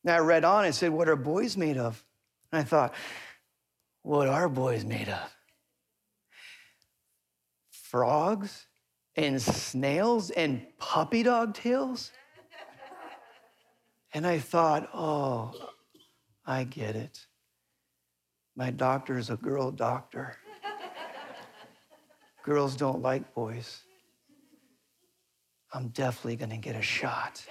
I 0.09 0.17
read 0.19 0.43
on, 0.43 0.65
it 0.65 0.73
said, 0.73 0.91
What 0.91 1.07
are 1.07 1.15
boys 1.15 1.55
made 1.57 1.77
of? 1.77 2.03
And 2.51 2.61
I 2.61 2.63
thought, 2.63 2.93
What 4.01 4.27
are 4.27 4.49
boys 4.49 4.83
made 4.83 5.09
of? 5.09 5.35
Frogs 7.69 8.67
and 9.15 9.41
snails 9.41 10.31
and 10.31 10.65
puppy 10.79 11.23
dog 11.23 11.53
tails? 11.53 12.11
And 14.13 14.25
I 14.25 14.39
thought, 14.39 14.89
Oh, 14.93 15.53
I 16.45 16.63
get 16.63 16.95
it. 16.95 17.19
My 18.55 18.71
doctor 18.71 19.17
is 19.17 19.29
a 19.29 19.37
girl 19.37 19.71
doctor. 19.71 20.35
Girls 22.43 22.75
don't 22.75 23.01
like 23.01 23.33
boys. 23.35 23.81
I'm 25.73 25.89
definitely 25.89 26.35
going 26.35 26.49
to 26.49 26.57
get 26.57 26.75
a 26.75 26.81
shot. 26.81 27.45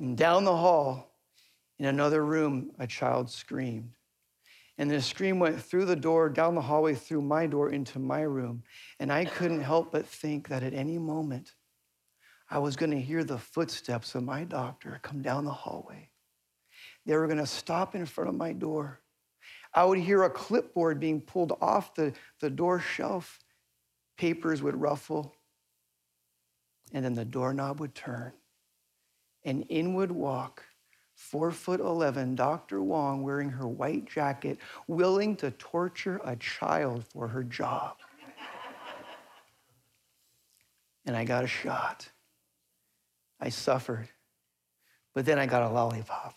And 0.00 0.16
down 0.16 0.44
the 0.44 0.56
hall, 0.56 1.14
in 1.78 1.86
another 1.86 2.24
room, 2.24 2.72
a 2.78 2.86
child 2.86 3.30
screamed. 3.30 3.92
And 4.76 4.90
the 4.90 5.00
scream 5.00 5.38
went 5.38 5.62
through 5.62 5.84
the 5.84 5.96
door, 5.96 6.28
down 6.28 6.54
the 6.54 6.60
hallway, 6.60 6.94
through 6.94 7.22
my 7.22 7.46
door, 7.46 7.70
into 7.70 7.98
my 7.98 8.22
room. 8.22 8.62
And 8.98 9.12
I 9.12 9.24
couldn't 9.24 9.60
help 9.62 9.92
but 9.92 10.06
think 10.06 10.48
that 10.48 10.62
at 10.62 10.74
any 10.74 10.98
moment, 10.98 11.52
I 12.50 12.58
was 12.58 12.76
going 12.76 12.90
to 12.90 13.00
hear 13.00 13.22
the 13.22 13.38
footsteps 13.38 14.14
of 14.14 14.24
my 14.24 14.44
doctor 14.44 14.98
come 15.02 15.22
down 15.22 15.44
the 15.44 15.52
hallway. 15.52 16.10
They 17.06 17.16
were 17.16 17.26
going 17.26 17.38
to 17.38 17.46
stop 17.46 17.94
in 17.94 18.06
front 18.06 18.30
of 18.30 18.36
my 18.36 18.52
door. 18.52 19.00
I 19.72 19.84
would 19.84 19.98
hear 19.98 20.24
a 20.24 20.30
clipboard 20.30 20.98
being 20.98 21.20
pulled 21.20 21.56
off 21.60 21.94
the, 21.94 22.12
the 22.40 22.50
door 22.50 22.80
shelf. 22.80 23.38
Papers 24.16 24.62
would 24.62 24.76
ruffle 24.76 25.34
and 26.92 27.04
then 27.04 27.14
the 27.14 27.24
doorknob 27.24 27.80
would 27.80 27.94
turn, 27.94 28.32
and 29.44 29.64
in 29.68 29.94
would 29.94 30.10
walk 30.10 30.64
four 31.14 31.50
foot 31.50 31.80
11 31.80 32.34
Dr. 32.34 32.82
Wong 32.82 33.22
wearing 33.22 33.50
her 33.50 33.68
white 33.68 34.06
jacket, 34.06 34.58
willing 34.86 35.36
to 35.36 35.50
torture 35.52 36.20
a 36.24 36.36
child 36.36 37.04
for 37.12 37.28
her 37.28 37.44
job. 37.44 37.96
and 41.04 41.16
I 41.16 41.24
got 41.24 41.44
a 41.44 41.48
shot. 41.48 42.08
I 43.40 43.48
suffered, 43.48 44.08
but 45.14 45.24
then 45.24 45.38
I 45.38 45.46
got 45.46 45.62
a 45.62 45.68
lollipop. 45.70 46.34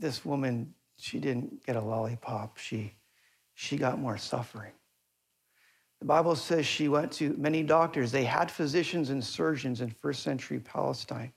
this 0.00 0.24
woman, 0.24 0.74
she 0.96 1.20
didn't 1.20 1.64
get 1.64 1.76
a 1.76 1.80
lollipop. 1.80 2.56
She, 2.56 2.94
she 3.54 3.76
got 3.76 3.98
more 3.98 4.16
suffering. 4.16 4.72
The 6.00 6.06
Bible 6.06 6.34
says 6.34 6.66
she 6.66 6.88
went 6.88 7.12
to 7.12 7.34
many 7.36 7.62
doctors. 7.62 8.10
They 8.10 8.24
had 8.24 8.50
physicians 8.50 9.10
and 9.10 9.22
surgeons 9.22 9.82
in 9.82 9.90
first 9.90 10.22
century 10.22 10.58
Palestine. 10.58 11.32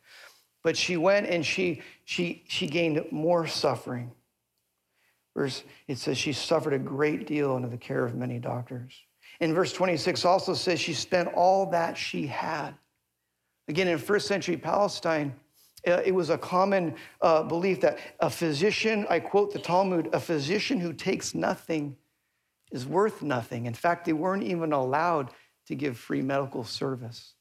But 0.64 0.78
she 0.78 0.96
went 0.96 1.28
and 1.28 1.46
she, 1.46 1.82
she, 2.06 2.44
she 2.48 2.68
gained 2.68 3.06
more 3.12 3.46
suffering. 3.46 4.12
Verse, 5.36 5.64
it 5.88 5.98
says 5.98 6.18
she 6.18 6.32
suffered 6.32 6.74
a 6.74 6.80
great 6.80 7.28
deal 7.28 7.56
under 7.56 7.68
the 7.68 7.78
care 7.78 8.06
of 8.06 8.16
many 8.16 8.40
doctors. 8.40 8.94
In 9.42 9.54
verse 9.54 9.74
26 9.74 10.24
also 10.24 10.54
says 10.54 10.80
she 10.80 10.94
spent 10.94 11.28
all 11.34 11.70
that 11.72 11.98
she 11.98 12.28
had. 12.28 12.76
Again, 13.68 13.88
in 13.90 13.98
first 13.98 14.28
century 14.28 14.56
Palestine, 14.56 15.34
uh, 15.86 16.02
it 16.06 16.14
was 16.14 16.30
a 16.30 16.38
common 16.38 16.96
uh, 17.22 17.44
belief 17.44 17.82
that 17.82 18.00
a 18.22 18.30
physician, 18.30 19.06
I 19.10 19.20
quote 19.20 19.52
the 19.52 19.60
Talmud, 19.60 20.10
a 20.14 20.20
physician 20.20 20.80
who 20.80 20.94
takes 20.94 21.36
nothing 21.36 21.98
is 22.74 22.86
worth 22.88 23.22
nothing. 23.22 23.68
In 23.68 23.74
fact, 23.74 24.04
they 24.04 24.14
weren't 24.14 24.44
even 24.44 24.74
allowed 24.74 25.30
to 25.68 25.76
give 25.76 25.98
free 25.98 26.22
medical 26.22 26.66
service. 26.66 27.36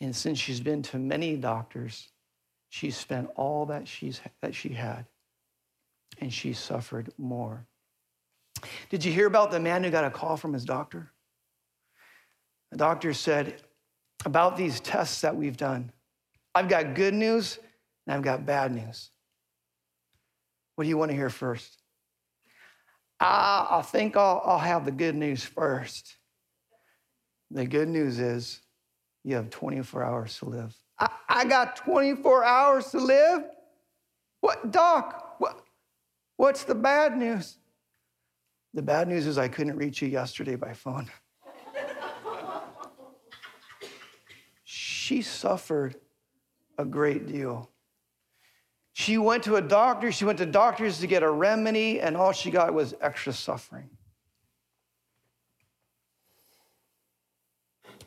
And 0.00 0.14
since 0.14 0.38
she's 0.38 0.60
been 0.60 0.82
to 0.82 0.98
many 0.98 1.36
doctors, 1.36 2.08
she's 2.68 2.96
spent 2.96 3.30
all 3.34 3.66
that, 3.66 3.88
she's, 3.88 4.20
that 4.42 4.54
she 4.54 4.68
had, 4.68 5.06
and 6.20 6.32
she 6.32 6.52
suffered 6.52 7.10
more. 7.18 7.66
Did 8.90 9.04
you 9.04 9.12
hear 9.12 9.26
about 9.26 9.50
the 9.50 9.58
man 9.58 9.82
who 9.82 9.90
got 9.90 10.04
a 10.04 10.10
call 10.10 10.36
from 10.36 10.52
his 10.52 10.64
doctor? 10.64 11.10
The 12.70 12.76
doctor 12.76 13.14
said, 13.14 13.62
About 14.26 14.56
these 14.56 14.80
tests 14.80 15.22
that 15.22 15.34
we've 15.34 15.56
done, 15.56 15.90
I've 16.54 16.68
got 16.68 16.94
good 16.94 17.14
news 17.14 17.58
and 18.06 18.14
I've 18.14 18.22
got 18.22 18.44
bad 18.44 18.72
news. 18.72 19.10
What 20.76 20.84
do 20.84 20.88
you 20.90 20.98
want 20.98 21.10
to 21.10 21.16
hear 21.16 21.30
first? 21.30 21.79
I, 23.20 23.66
I 23.70 23.82
think 23.82 24.16
I'll, 24.16 24.42
I'll 24.44 24.58
have 24.58 24.84
the 24.84 24.90
good 24.90 25.14
news 25.14 25.44
first. 25.44 26.16
The 27.50 27.66
good 27.66 27.88
news 27.88 28.18
is 28.18 28.60
you 29.24 29.36
have 29.36 29.50
24 29.50 30.02
hours 30.02 30.38
to 30.38 30.46
live. 30.46 30.74
I, 30.98 31.10
I 31.28 31.44
got 31.44 31.76
24 31.76 32.44
hours 32.44 32.90
to 32.92 32.98
live? 32.98 33.42
What, 34.40 34.70
Doc? 34.70 35.34
What, 35.38 35.62
what's 36.36 36.64
the 36.64 36.74
bad 36.74 37.18
news? 37.18 37.58
The 38.72 38.82
bad 38.82 39.08
news 39.08 39.26
is 39.26 39.36
I 39.36 39.48
couldn't 39.48 39.76
reach 39.76 40.00
you 40.00 40.08
yesterday 40.08 40.56
by 40.56 40.72
phone. 40.72 41.10
she 44.64 45.20
suffered 45.20 45.96
a 46.78 46.84
great 46.84 47.26
deal. 47.26 47.70
She 48.92 49.18
went 49.18 49.44
to 49.44 49.56
a 49.56 49.62
doctor, 49.62 50.12
she 50.12 50.24
went 50.24 50.38
to 50.38 50.46
doctors 50.46 51.00
to 51.00 51.06
get 51.06 51.22
a 51.22 51.30
remedy, 51.30 52.00
and 52.00 52.16
all 52.16 52.32
she 52.32 52.50
got 52.50 52.74
was 52.74 52.94
extra 53.00 53.32
suffering. 53.32 53.88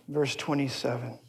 Verse 0.07 0.35
27 0.35 1.19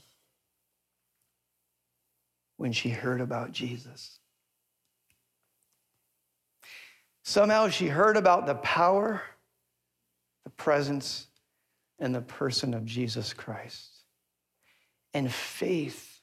when 2.56 2.72
she 2.72 2.90
heard 2.90 3.20
about 3.20 3.52
Jesus. 3.52 4.18
Somehow 7.24 7.68
she 7.68 7.88
heard 7.88 8.16
about 8.16 8.46
the 8.46 8.54
power, 8.56 9.22
the 10.44 10.50
presence, 10.50 11.26
and 11.98 12.14
the 12.14 12.20
person 12.20 12.74
of 12.74 12.84
Jesus 12.84 13.32
Christ. 13.32 14.04
And 15.14 15.32
faith 15.32 16.13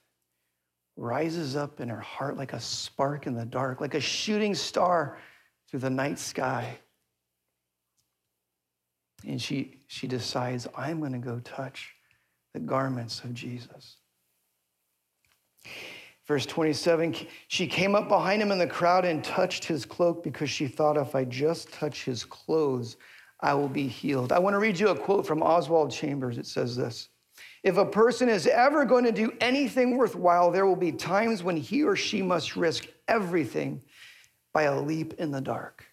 rises 1.02 1.56
up 1.56 1.80
in 1.82 1.90
her 1.90 2.00
heart 2.00 2.38
like 2.38 2.54
a 2.54 2.60
spark 2.60 3.26
in 3.26 3.34
the 3.34 3.44
dark, 3.44 3.82
like 3.82 3.96
a 3.96 4.00
shooting 4.00 4.54
star 4.54 5.18
through 5.68 5.80
the 5.80 5.90
night 5.90 6.20
sky. 6.20 6.78
And 9.26 9.42
she, 9.42 9.80
she 9.88 10.06
decides, 10.08 10.68
I'm 10.78 11.00
going 11.00 11.14
to 11.14 11.18
go 11.18 11.40
touch 11.40 11.96
the 12.54 12.60
garments 12.60 13.24
of 13.24 13.34
Jesus. 13.34 13.98
Verse 16.28 16.46
27 16.46 17.16
she 17.48 17.66
came 17.66 17.96
up 17.96 18.08
behind 18.08 18.40
him 18.40 18.52
in 18.52 18.60
the 18.60 18.68
crowd 18.68 19.04
and 19.04 19.24
touched 19.24 19.66
his 19.66 19.86
cloak 19.86 20.24
because 20.24 20.52
she 20.52 20.68
thought, 20.68 20.98
if 20.98 21.16
I 21.16 21.24
just 21.24 21.74
touch 21.74 22.06
his 22.06 22.24
clothes, 22.24 22.98
I 23.40 23.56
will 23.56 23.70
be 23.70 23.88
healed. 23.88 24.32
I 24.32 24.38
want 24.38 24.54
to 24.54 24.60
read 24.60 24.80
you 24.80 24.90
a 24.90 24.96
quote 24.96 25.26
from 25.26 25.42
Oswald 25.42 25.92
Chambers. 25.92 26.38
It 26.38 26.46
says 26.46 26.76
this 26.76 27.10
if 27.64 27.78
a 27.78 27.86
person 27.86 28.28
is 28.28 28.48
ever 28.48 28.86
going 28.86 29.04
to 29.04 29.12
do 29.12 29.32
anything 29.40 29.98
worthwhile, 29.98 30.52
there 30.52 30.66
will 30.66 30.76
be 30.76 30.92
times 30.92 31.44
when 31.44 31.58
he 31.58 31.84
or 31.84 31.96
she 31.96 32.22
must 32.22 32.56
risk 32.56 32.88
everything 33.08 33.82
by 34.54 34.64
a 34.64 34.82
leap 34.82 35.14
in 35.20 35.32
the 35.32 35.42
dark. 35.42 35.86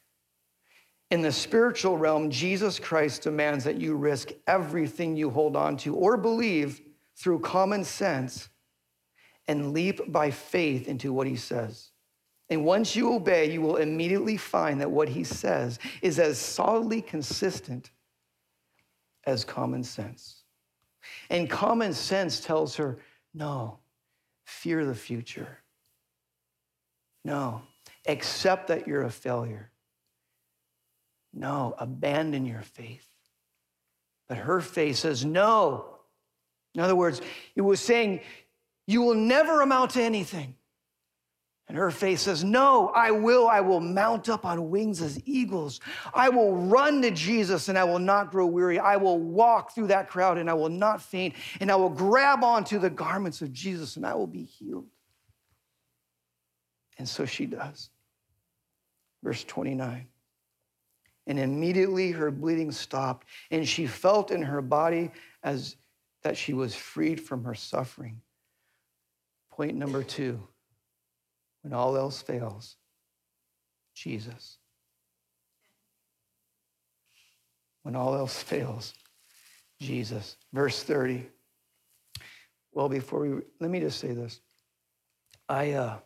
In 1.10 1.22
the 1.22 1.32
spiritual 1.32 1.96
realm, 1.96 2.30
Jesus 2.30 2.78
Christ 2.78 3.22
demands 3.22 3.64
that 3.64 3.80
you 3.80 3.96
risk 3.96 4.30
everything 4.46 5.16
you 5.16 5.30
hold 5.30 5.56
on 5.56 5.76
to 5.78 5.94
or 5.94 6.16
believe 6.16 6.80
through 7.16 7.40
common 7.40 7.84
sense 7.84 8.48
and 9.46 9.72
leap 9.72 10.00
by 10.12 10.30
faith 10.30 10.88
into 10.88 11.12
what 11.12 11.26
he 11.26 11.36
says. 11.36 11.90
And 12.50 12.64
once 12.64 12.96
you 12.96 13.12
obey, 13.12 13.50
you 13.50 13.60
will 13.60 13.76
immediately 13.76 14.36
find 14.36 14.80
that 14.80 14.90
what 14.90 15.08
he 15.08 15.24
says 15.24 15.78
is 16.02 16.18
as 16.18 16.38
solidly 16.38 17.02
consistent 17.02 17.90
as 19.26 19.44
common 19.44 19.84
sense. 19.84 20.44
And 21.30 21.48
common 21.48 21.92
sense 21.94 22.40
tells 22.40 22.76
her, 22.76 22.98
no, 23.34 23.78
fear 24.44 24.84
the 24.84 24.94
future. 24.94 25.58
No, 27.24 27.62
accept 28.06 28.68
that 28.68 28.86
you're 28.86 29.02
a 29.02 29.10
failure. 29.10 29.70
No, 31.32 31.74
abandon 31.78 32.46
your 32.46 32.62
faith. 32.62 33.06
But 34.28 34.38
her 34.38 34.60
faith 34.60 34.96
says, 34.96 35.24
no. 35.24 35.86
In 36.74 36.80
other 36.80 36.96
words, 36.96 37.20
it 37.54 37.60
was 37.60 37.80
saying, 37.80 38.20
you 38.86 39.02
will 39.02 39.14
never 39.14 39.60
amount 39.60 39.92
to 39.92 40.02
anything. 40.02 40.54
And 41.68 41.76
her 41.76 41.90
faith 41.90 42.20
says, 42.20 42.42
No, 42.42 42.88
I 42.88 43.10
will. 43.10 43.46
I 43.46 43.60
will 43.60 43.80
mount 43.80 44.30
up 44.30 44.46
on 44.46 44.70
wings 44.70 45.02
as 45.02 45.20
eagles. 45.26 45.80
I 46.14 46.30
will 46.30 46.56
run 46.56 47.02
to 47.02 47.10
Jesus 47.10 47.68
and 47.68 47.76
I 47.76 47.84
will 47.84 47.98
not 47.98 48.30
grow 48.30 48.46
weary. 48.46 48.78
I 48.78 48.96
will 48.96 49.18
walk 49.18 49.74
through 49.74 49.88
that 49.88 50.08
crowd 50.08 50.38
and 50.38 50.48
I 50.48 50.54
will 50.54 50.70
not 50.70 51.02
faint. 51.02 51.34
And 51.60 51.70
I 51.70 51.76
will 51.76 51.90
grab 51.90 52.42
onto 52.42 52.78
the 52.78 52.88
garments 52.88 53.42
of 53.42 53.52
Jesus 53.52 53.96
and 53.96 54.06
I 54.06 54.14
will 54.14 54.26
be 54.26 54.44
healed. 54.44 54.86
And 56.96 57.06
so 57.06 57.26
she 57.26 57.44
does. 57.44 57.90
Verse 59.22 59.44
29. 59.44 60.06
And 61.26 61.38
immediately 61.38 62.10
her 62.12 62.30
bleeding 62.30 62.72
stopped, 62.72 63.26
and 63.50 63.68
she 63.68 63.86
felt 63.86 64.30
in 64.30 64.40
her 64.40 64.62
body 64.62 65.10
as 65.42 65.76
that 66.22 66.38
she 66.38 66.54
was 66.54 66.74
freed 66.74 67.20
from 67.20 67.44
her 67.44 67.54
suffering. 67.54 68.22
Point 69.50 69.76
number 69.76 70.02
two 70.02 70.40
when 71.68 71.78
all 71.78 71.98
else 71.98 72.22
fails, 72.22 72.76
Jesus. 73.94 74.56
When 77.82 77.94
all 77.94 78.14
else 78.14 78.42
fails, 78.42 78.94
Jesus. 79.78 80.38
Verse 80.54 80.82
30. 80.82 81.28
Well, 82.72 82.88
before 82.88 83.20
we, 83.20 83.42
let 83.60 83.70
me 83.70 83.80
just 83.80 84.00
say 84.00 84.12
this. 84.12 84.40
I, 85.46 85.72
uh, 85.72 85.98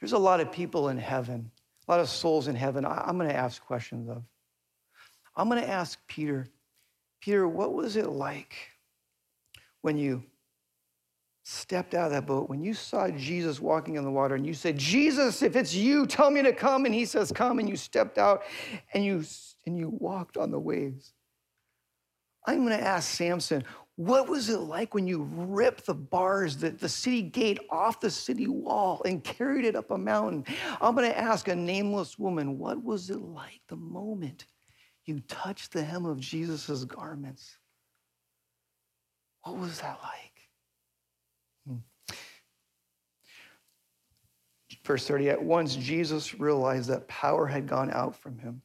there's 0.00 0.14
a 0.14 0.18
lot 0.18 0.40
of 0.40 0.50
people 0.50 0.88
in 0.88 0.96
heaven, 0.96 1.50
a 1.86 1.90
lot 1.90 2.00
of 2.00 2.08
souls 2.08 2.48
in 2.48 2.56
heaven. 2.56 2.86
I, 2.86 3.04
I'm 3.06 3.18
going 3.18 3.28
to 3.28 3.36
ask 3.36 3.62
questions 3.62 4.08
of. 4.08 4.22
I'm 5.36 5.50
going 5.50 5.60
to 5.60 5.68
ask 5.68 5.98
Peter, 6.08 6.46
Peter, 7.20 7.46
what 7.46 7.74
was 7.74 7.96
it 7.96 8.08
like 8.08 8.54
when 9.82 9.98
you 9.98 10.22
stepped 11.48 11.94
out 11.94 12.06
of 12.06 12.10
that 12.10 12.26
boat, 12.26 12.48
when 12.48 12.60
you 12.60 12.74
saw 12.74 13.08
Jesus 13.08 13.60
walking 13.60 13.96
on 13.96 14.02
the 14.02 14.10
water 14.10 14.34
and 14.34 14.44
you 14.44 14.52
said, 14.52 14.76
Jesus, 14.76 15.42
if 15.42 15.54
it's 15.54 15.72
you, 15.72 16.04
tell 16.04 16.28
me 16.28 16.42
to 16.42 16.52
come. 16.52 16.86
And 16.86 16.94
he 16.94 17.04
says, 17.04 17.30
come. 17.30 17.60
And 17.60 17.68
you 17.68 17.76
stepped 17.76 18.18
out 18.18 18.42
and 18.92 19.04
you, 19.04 19.22
and 19.64 19.78
you 19.78 19.88
walked 19.88 20.36
on 20.36 20.50
the 20.50 20.58
waves. 20.58 21.12
I'm 22.48 22.66
going 22.66 22.76
to 22.76 22.84
ask 22.84 23.08
Samson, 23.08 23.62
what 23.94 24.28
was 24.28 24.48
it 24.48 24.58
like 24.58 24.92
when 24.92 25.06
you 25.06 25.22
ripped 25.22 25.86
the 25.86 25.94
bars, 25.94 26.56
the, 26.56 26.70
the 26.70 26.88
city 26.88 27.22
gate 27.22 27.60
off 27.70 28.00
the 28.00 28.10
city 28.10 28.48
wall 28.48 29.00
and 29.04 29.22
carried 29.22 29.64
it 29.64 29.76
up 29.76 29.92
a 29.92 29.98
mountain? 29.98 30.44
I'm 30.80 30.96
going 30.96 31.08
to 31.08 31.16
ask 31.16 31.46
a 31.46 31.54
nameless 31.54 32.18
woman, 32.18 32.58
what 32.58 32.82
was 32.82 33.08
it 33.08 33.20
like 33.20 33.60
the 33.68 33.76
moment 33.76 34.46
you 35.04 35.20
touched 35.28 35.72
the 35.72 35.84
hem 35.84 36.06
of 36.06 36.18
Jesus' 36.18 36.82
garments? 36.82 37.56
What 39.42 39.58
was 39.58 39.80
that 39.80 40.00
like? 40.02 40.35
Verse 44.86 45.06
30 45.06 45.30
At 45.30 45.42
once 45.42 45.74
Jesus 45.74 46.38
realized 46.38 46.88
that 46.88 47.08
power 47.08 47.46
had 47.46 47.66
gone 47.66 47.90
out 47.90 48.14
from 48.14 48.38
him. 48.38 48.62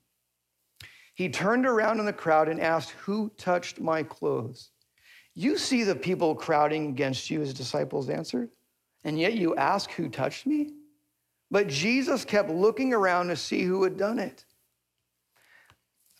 He 1.15 1.29
turned 1.29 1.65
around 1.65 1.99
in 1.99 2.05
the 2.05 2.13
crowd 2.13 2.47
and 2.47 2.59
asked, 2.59 2.91
Who 2.91 3.29
touched 3.37 3.79
my 3.81 4.03
clothes? 4.03 4.69
You 5.33 5.57
see 5.57 5.83
the 5.83 5.95
people 5.95 6.35
crowding 6.35 6.87
against 6.87 7.29
you, 7.29 7.39
his 7.39 7.53
disciples 7.53 8.09
answered, 8.09 8.49
and 9.03 9.19
yet 9.19 9.33
you 9.33 9.55
ask, 9.55 9.91
Who 9.91 10.09
touched 10.09 10.45
me? 10.45 10.73
But 11.49 11.67
Jesus 11.67 12.23
kept 12.23 12.49
looking 12.49 12.93
around 12.93 13.27
to 13.27 13.35
see 13.35 13.63
who 13.63 13.83
had 13.83 13.97
done 13.97 14.19
it. 14.19 14.45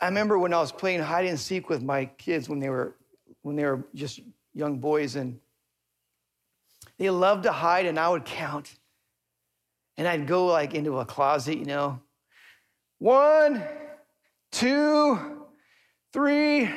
I 0.02 0.08
remember 0.08 0.40
when 0.40 0.54
I 0.54 0.60
was 0.60 0.72
playing 0.72 1.02
hide 1.02 1.26
and 1.26 1.40
seek 1.40 1.70
with 1.70 1.84
my 1.84 2.06
kids 2.06 2.50
when 2.50 2.60
they 2.60 2.70
were 2.70 2.96
when 3.44 3.56
they 3.56 3.66
were 3.66 3.86
just 3.94 4.20
young 4.54 4.80
boys 4.80 5.16
and 5.16 5.40
they 6.98 7.10
loved 7.10 7.44
to 7.44 7.52
hide 7.52 7.86
and 7.86 8.00
I 8.00 8.10
would 8.10 8.26
count. 8.26 8.76
And 10.02 10.08
I'd 10.08 10.26
go 10.26 10.48
like 10.48 10.74
into 10.74 10.98
a 10.98 11.06
closet, 11.06 11.60
you 11.60 11.66
know. 11.66 12.02
One, 12.98 13.64
two, 14.52 15.46
three. 16.12 16.72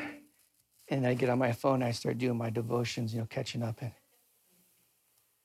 And 0.89 1.07
I 1.07 1.15
get 1.15 1.31
on 1.31 1.39
my 1.39 1.53
phone 1.53 1.77
and 1.77 1.85
I 1.85 1.93
start 1.93 2.19
doing 2.19 2.37
my 2.37 2.51
devotions, 2.51 3.15
you 3.15 3.21
know, 3.21 3.27
catching 3.27 3.63
up. 3.63 3.81
And 3.81 3.93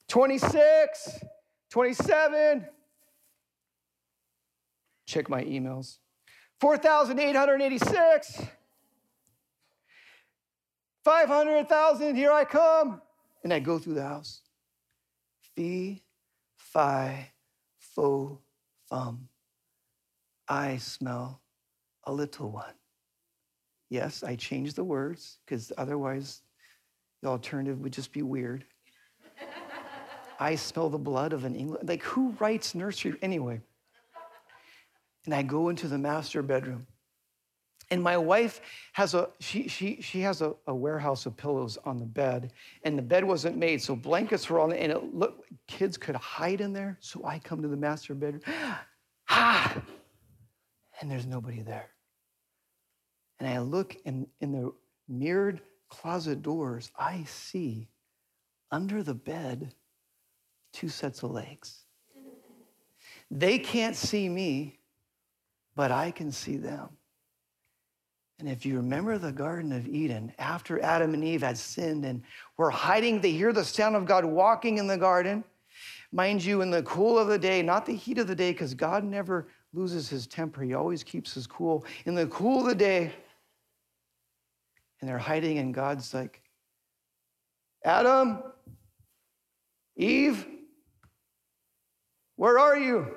26, 0.10 1.24
27. 1.72 2.68
Check 5.06 5.30
my 5.30 5.46
emails. 5.46 6.00
4,886. 6.60 8.42
500,000, 11.06 12.16
here 12.18 12.34
I 12.34 12.44
come. 12.44 13.02
And 13.46 13.54
I 13.54 13.60
go 13.60 13.80
through 13.80 13.94
the 13.94 14.04
house. 14.04 14.42
Fee, 15.56 16.04
fi, 16.58 17.32
fo, 18.00 18.40
fum. 18.90 19.28
I 20.48 20.78
smell 20.78 21.42
a 22.06 22.14
little 22.14 22.50
one. 22.50 22.74
Yes, 23.90 24.24
I 24.24 24.36
changed 24.36 24.78
the 24.78 24.84
words 24.86 25.40
because 25.46 25.74
otherwise 25.78 26.42
the 27.22 27.28
alternative 27.28 27.82
would 27.82 27.92
just 27.92 28.14
be 28.14 28.22
weird. 28.22 28.64
I 30.40 30.56
smell 30.56 30.90
the 30.90 30.98
blood 30.98 31.34
of 31.34 31.44
an 31.44 31.56
English. 31.56 31.82
Like, 31.84 32.04
who 32.04 32.32
writes 32.40 32.74
nursery? 32.74 33.16
Anyway. 33.22 33.60
And 35.26 35.34
I 35.34 35.42
go 35.42 35.68
into 35.68 35.90
the 35.90 35.98
master 35.98 36.42
bedroom. 36.42 36.88
And 37.92 38.04
my 38.04 38.18
wife 38.18 38.62
has 38.94 39.16
a 39.16 39.30
she 39.40 39.68
she 39.68 40.00
she 40.02 40.22
has 40.22 40.42
a, 40.42 40.54
a, 40.68 40.76
warehouse 40.76 41.26
of 41.26 41.36
pillows 41.36 41.78
on 41.86 41.98
the 41.98 42.06
bed, 42.06 42.54
and 42.84 42.96
the 42.96 43.02
bed 43.02 43.24
wasn't 43.24 43.58
made, 43.58 43.82
so 43.82 43.96
blankets 43.96 44.48
were 44.48 44.60
on 44.60 44.72
it, 44.72 44.78
and 44.78 44.92
it 44.92 45.16
look 45.16 45.46
kids 45.66 45.98
could 45.98 46.16
hide 46.16 46.62
in 46.62 46.72
there. 46.72 46.98
So 47.00 47.26
I 47.26 47.40
come 47.40 47.64
to 47.64 47.68
the 47.68 47.78
master 47.78 48.14
bedroom, 48.14 48.44
ah, 49.30 49.82
and 51.02 51.10
there's 51.10 51.26
nobody 51.26 51.62
there. 51.62 51.90
And 53.40 53.48
I 53.48 53.60
look 53.60 53.98
in, 54.06 54.28
in 54.42 54.52
the 54.52 54.74
mirrored 55.08 55.62
closet 55.90 56.42
doors, 56.42 56.92
I 56.98 57.24
see 57.24 57.90
under 58.72 59.02
the 59.02 59.14
bed 59.14 59.74
two 60.74 60.90
sets 60.90 61.24
of 61.24 61.32
legs. 61.32 61.86
They 63.32 63.60
can't 63.60 63.96
see 63.96 64.28
me, 64.28 64.80
but 65.76 65.92
I 65.92 66.12
can 66.12 66.32
see 66.32 66.58
them. 66.58 66.90
And 68.40 68.48
if 68.48 68.66
you 68.66 68.78
remember 68.78 69.18
the 69.18 69.34
Garden 69.34 69.74
of 69.74 69.86
Eden, 69.86 70.32
after 70.40 70.82
Adam 70.82 71.14
and 71.14 71.24
Eve 71.24 71.42
had 71.42 71.58
sinned 71.58 72.06
and 72.06 72.24
were 72.56 72.70
hiding, 72.70 73.20
they 73.20 73.32
hear 73.32 73.52
the 73.52 73.66
sound 73.66 73.98
of 73.98 74.06
God 74.06 74.24
walking 74.24 74.78
in 74.78 74.88
the 74.88 74.98
garden. 74.98 75.44
Mind 76.14 76.44
you, 76.44 76.62
in 76.62 76.72
the 76.72 76.84
cool 76.84 77.20
of 77.20 77.28
the 77.28 77.38
day, 77.38 77.62
not 77.62 77.86
the 77.86 77.96
heat 77.96 78.18
of 78.18 78.28
the 78.28 78.36
day, 78.36 78.52
because 78.52 78.74
God 78.74 79.04
never 79.04 79.50
loses 79.74 80.08
his 80.08 80.26
temper. 80.26 80.64
He 80.64 80.74
always 80.74 81.04
keeps 81.04 81.34
his 81.34 81.46
cool. 81.48 81.86
In 82.06 82.16
the 82.16 82.28
cool 82.28 82.62
of 82.62 82.68
the 82.68 82.76
day, 82.76 83.12
and 85.02 85.10
they're 85.10 85.18
hiding, 85.18 85.58
and 85.58 85.74
God's 85.74 86.14
like, 86.14 86.42
Adam, 87.84 88.42
Eve, 89.98 90.48
where 92.38 92.58
are 92.58 92.78
you? 92.78 93.16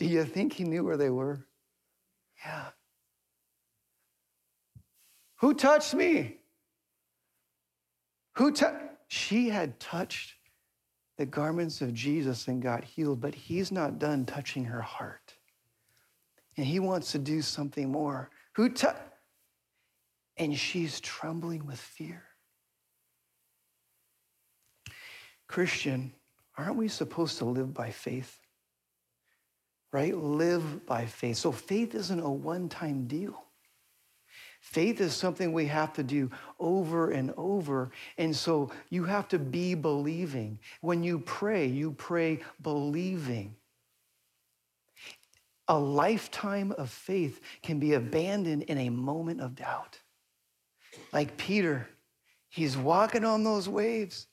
Do 0.00 0.06
you 0.06 0.24
think 0.24 0.52
he 0.52 0.64
knew 0.64 0.84
where 0.84 0.96
they 0.96 1.10
were? 1.10 1.46
Yeah. 2.44 2.70
Who 5.42 5.52
touched 5.52 5.92
me? 5.92 6.38
Who 8.36 8.50
touched? 8.52 8.78
She 9.08 9.50
had 9.50 9.78
touched 9.78 10.32
the 11.18 11.26
garments 11.26 11.82
of 11.82 11.92
Jesus 11.92 12.48
and 12.48 12.62
got 12.62 12.82
healed, 12.82 13.20
but 13.20 13.34
he's 13.34 13.70
not 13.70 13.98
done 13.98 14.24
touching 14.24 14.64
her 14.64 14.80
heart. 14.80 15.34
And 16.56 16.64
he 16.64 16.80
wants 16.80 17.12
to 17.12 17.18
do 17.18 17.42
something 17.42 17.92
more. 17.92 18.30
Who 18.54 18.70
touched? 18.70 18.98
And 20.38 20.56
she's 20.56 20.98
trembling 21.00 21.66
with 21.66 21.78
fear. 21.78 22.24
Christian, 25.46 26.14
aren't 26.56 26.76
we 26.76 26.88
supposed 26.88 27.36
to 27.38 27.44
live 27.44 27.74
by 27.74 27.90
faith? 27.90 28.38
right? 29.92 30.16
Live 30.16 30.86
by 30.86 31.06
faith. 31.06 31.36
So 31.36 31.52
faith 31.52 31.94
isn't 31.94 32.20
a 32.20 32.30
one 32.30 32.68
time 32.68 33.06
deal. 33.06 33.44
Faith 34.62 35.00
is 35.00 35.12
something 35.12 35.52
we 35.52 35.66
have 35.66 35.92
to 35.92 36.04
do 36.04 36.30
over 36.60 37.10
and 37.10 37.34
over. 37.36 37.90
And 38.16 38.34
so 38.34 38.70
you 38.90 39.02
have 39.02 39.26
to 39.28 39.38
be 39.38 39.74
believing. 39.74 40.60
When 40.80 41.02
you 41.02 41.18
pray, 41.18 41.66
you 41.66 41.90
pray 41.90 42.38
believing. 42.62 43.56
A 45.66 45.76
lifetime 45.76 46.72
of 46.78 46.90
faith 46.90 47.40
can 47.62 47.80
be 47.80 47.94
abandoned 47.94 48.62
in 48.62 48.78
a 48.78 48.88
moment 48.88 49.40
of 49.40 49.56
doubt. 49.56 49.98
Like 51.12 51.36
Peter, 51.36 51.88
he's 52.48 52.76
walking 52.76 53.24
on 53.24 53.42
those 53.42 53.68
waves. 53.68 54.28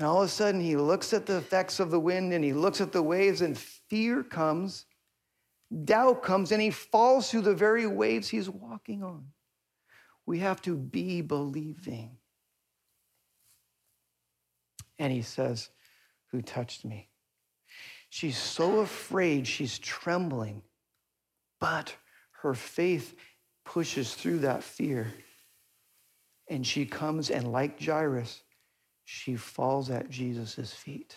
And 0.00 0.08
all 0.08 0.22
of 0.22 0.26
a 0.26 0.28
sudden, 0.28 0.60
he 0.60 0.74
looks 0.74 1.12
at 1.12 1.24
the 1.24 1.36
effects 1.36 1.78
of 1.78 1.92
the 1.92 2.00
wind 2.00 2.32
and 2.32 2.44
he 2.44 2.52
looks 2.52 2.80
at 2.80 2.90
the 2.90 3.02
waves, 3.02 3.42
and 3.42 3.56
fear 3.56 4.24
comes, 4.24 4.86
doubt 5.84 6.24
comes, 6.24 6.50
and 6.50 6.60
he 6.60 6.70
falls 6.70 7.30
through 7.30 7.42
the 7.42 7.54
very 7.54 7.86
waves 7.86 8.28
he's 8.28 8.50
walking 8.50 9.04
on. 9.04 9.24
We 10.26 10.38
have 10.40 10.62
to 10.62 10.76
be 10.76 11.20
believing. 11.20 12.16
And 14.98 15.12
he 15.12 15.22
says, 15.22 15.70
Who 16.30 16.42
touched 16.42 16.84
me? 16.84 17.08
She's 18.08 18.36
so 18.36 18.80
afraid, 18.80 19.46
she's 19.46 19.78
trembling, 19.78 20.62
but 21.58 21.96
her 22.42 22.54
faith 22.54 23.16
pushes 23.64 24.14
through 24.14 24.40
that 24.40 24.62
fear. 24.62 25.12
And 26.48 26.66
she 26.66 26.84
comes, 26.84 27.30
and 27.30 27.50
like 27.50 27.82
Jairus, 27.82 28.42
she 29.04 29.36
falls 29.36 29.90
at 29.90 30.10
Jesus' 30.10 30.72
feet. 30.72 31.16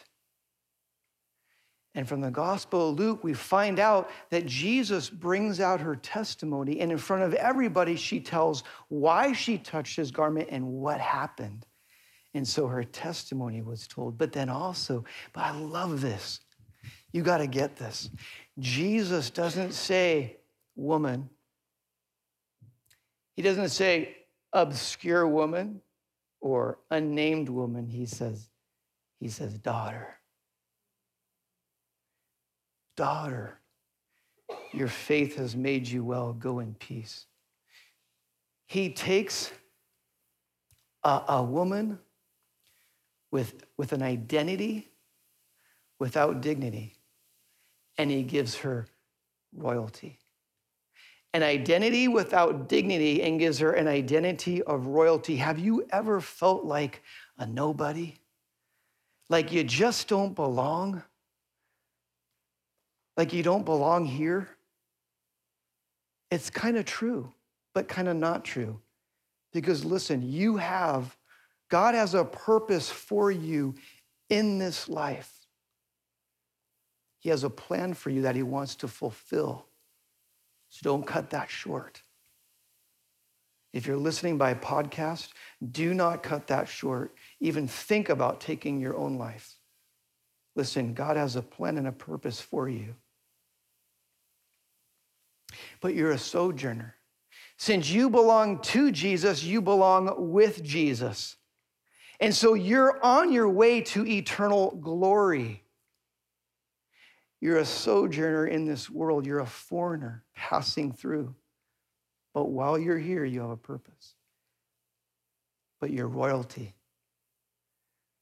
And 1.95 2.07
from 2.07 2.19
the 2.19 2.29
Gospel 2.29 2.89
of 2.89 2.99
Luke, 2.99 3.23
we 3.23 3.33
find 3.33 3.79
out 3.79 4.11
that 4.29 4.45
Jesus 4.45 5.09
brings 5.09 5.61
out 5.61 5.79
her 5.79 5.95
testimony, 5.95 6.81
and 6.81 6.91
in 6.91 6.97
front 6.97 7.23
of 7.23 7.33
everybody, 7.33 7.95
she 7.95 8.19
tells 8.19 8.63
why 8.89 9.31
she 9.31 9.57
touched 9.57 9.95
his 9.95 10.11
garment 10.11 10.49
and 10.51 10.67
what 10.67 10.99
happened. 10.99 11.65
And 12.33 12.45
so 12.45 12.67
her 12.67 12.83
testimony 12.83 13.61
was 13.61 13.87
told. 13.87 14.17
But 14.17 14.33
then 14.33 14.49
also, 14.49 15.05
but 15.31 15.45
I 15.45 15.51
love 15.51 16.01
this. 16.01 16.41
You 17.13 17.23
got 17.23 17.37
to 17.37 17.47
get 17.47 17.77
this. 17.77 18.09
Jesus 18.59 19.29
doesn't 19.29 19.71
say, 19.71 20.35
woman. 20.75 21.29
He 23.37 23.41
doesn't 23.41 23.69
say, 23.69 24.17
obscure 24.51 25.25
woman 25.25 25.79
or 26.41 26.79
unnamed 26.91 27.47
woman. 27.47 27.87
He 27.87 28.05
says, 28.05 28.49
he 29.21 29.29
says, 29.29 29.57
daughter. 29.57 30.17
Daughter, 32.95 33.59
your 34.73 34.87
faith 34.87 35.35
has 35.35 35.55
made 35.55 35.87
you 35.87 36.03
well. 36.03 36.33
Go 36.33 36.59
in 36.59 36.73
peace. 36.75 37.25
He 38.67 38.89
takes 38.89 39.51
a, 41.03 41.21
a 41.27 41.43
woman 41.43 41.99
with, 43.31 43.65
with 43.77 43.93
an 43.93 44.01
identity 44.01 44.89
without 45.99 46.41
dignity, 46.41 46.95
and 47.97 48.11
he 48.11 48.23
gives 48.23 48.55
her 48.55 48.87
royalty. 49.55 50.19
An 51.33 51.43
identity 51.43 52.07
without 52.07 52.69
dignity 52.69 53.21
and 53.21 53.39
gives 53.39 53.59
her 53.59 53.73
an 53.73 53.87
identity 53.87 54.63
of 54.63 54.87
royalty. 54.87 55.35
Have 55.35 55.59
you 55.59 55.85
ever 55.91 56.21
felt 56.21 56.63
like 56.63 57.01
a 57.37 57.45
nobody? 57.45 58.15
Like 59.29 59.51
you 59.51 59.63
just 59.63 60.07
don't 60.07 60.33
belong? 60.33 61.03
Like 63.17 63.33
you 63.33 63.43
don't 63.43 63.65
belong 63.65 64.05
here, 64.05 64.49
it's 66.31 66.49
kind 66.49 66.77
of 66.77 66.85
true, 66.85 67.31
but 67.73 67.87
kind 67.87 68.07
of 68.07 68.17
not 68.17 68.43
true. 68.43 68.79
Because 69.53 69.85
listen, 69.85 70.21
you 70.21 70.57
have, 70.57 71.15
God 71.69 71.95
has 71.95 72.13
a 72.13 72.25
purpose 72.25 72.89
for 72.89 73.31
you 73.31 73.75
in 74.29 74.57
this 74.57 74.89
life. 74.89 75.31
He 77.19 77.29
has 77.29 77.43
a 77.43 77.49
plan 77.49 77.93
for 77.93 78.09
you 78.09 78.23
that 78.23 78.35
He 78.35 78.43
wants 78.43 78.75
to 78.77 78.87
fulfill. 78.87 79.65
So 80.69 80.81
don't 80.83 81.07
cut 81.07 81.29
that 81.29 81.49
short. 81.49 82.01
If 83.71 83.87
you're 83.87 83.97
listening 83.97 84.37
by 84.37 84.53
podcast, 84.53 85.29
do 85.71 85.93
not 85.93 86.23
cut 86.23 86.47
that 86.47 86.67
short. 86.67 87.13
Even 87.39 87.67
think 87.67 88.09
about 88.09 88.41
taking 88.41 88.79
your 88.79 88.95
own 88.95 89.17
life. 89.17 89.55
Listen, 90.55 90.93
God 90.93 91.17
has 91.17 91.35
a 91.35 91.41
plan 91.41 91.77
and 91.77 91.87
a 91.87 91.91
purpose 91.91 92.39
for 92.39 92.69
you 92.69 92.95
but 95.81 95.95
you're 95.95 96.11
a 96.11 96.17
sojourner. 96.17 96.95
Since 97.57 97.89
you 97.89 98.09
belong 98.09 98.61
to 98.63 98.91
Jesus, 98.91 99.43
you 99.43 99.61
belong 99.61 100.31
with 100.31 100.63
Jesus. 100.63 101.37
And 102.19 102.33
so 102.33 102.53
you're 102.53 103.03
on 103.03 103.31
your 103.31 103.49
way 103.49 103.81
to 103.81 104.05
eternal 104.05 104.71
glory. 104.71 105.63
You're 107.41 107.57
a 107.57 107.65
sojourner 107.65 108.47
in 108.47 108.65
this 108.65 108.89
world, 108.89 109.25
you're 109.25 109.39
a 109.39 109.45
foreigner 109.45 110.23
passing 110.35 110.91
through. 110.91 111.35
But 112.33 112.45
while 112.45 112.77
you're 112.77 112.99
here, 112.99 113.23
you 113.23 113.41
have 113.41 113.49
a 113.49 113.57
purpose. 113.57 114.15
But 115.79 115.91
you're 115.91 116.07
royalty. 116.07 116.75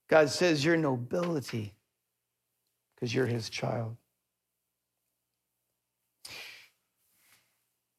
God 0.07 0.29
says 0.29 0.63
you're 0.63 0.77
nobility 0.77 1.73
because 2.93 3.13
you're 3.13 3.25
his 3.25 3.49
child. 3.49 3.95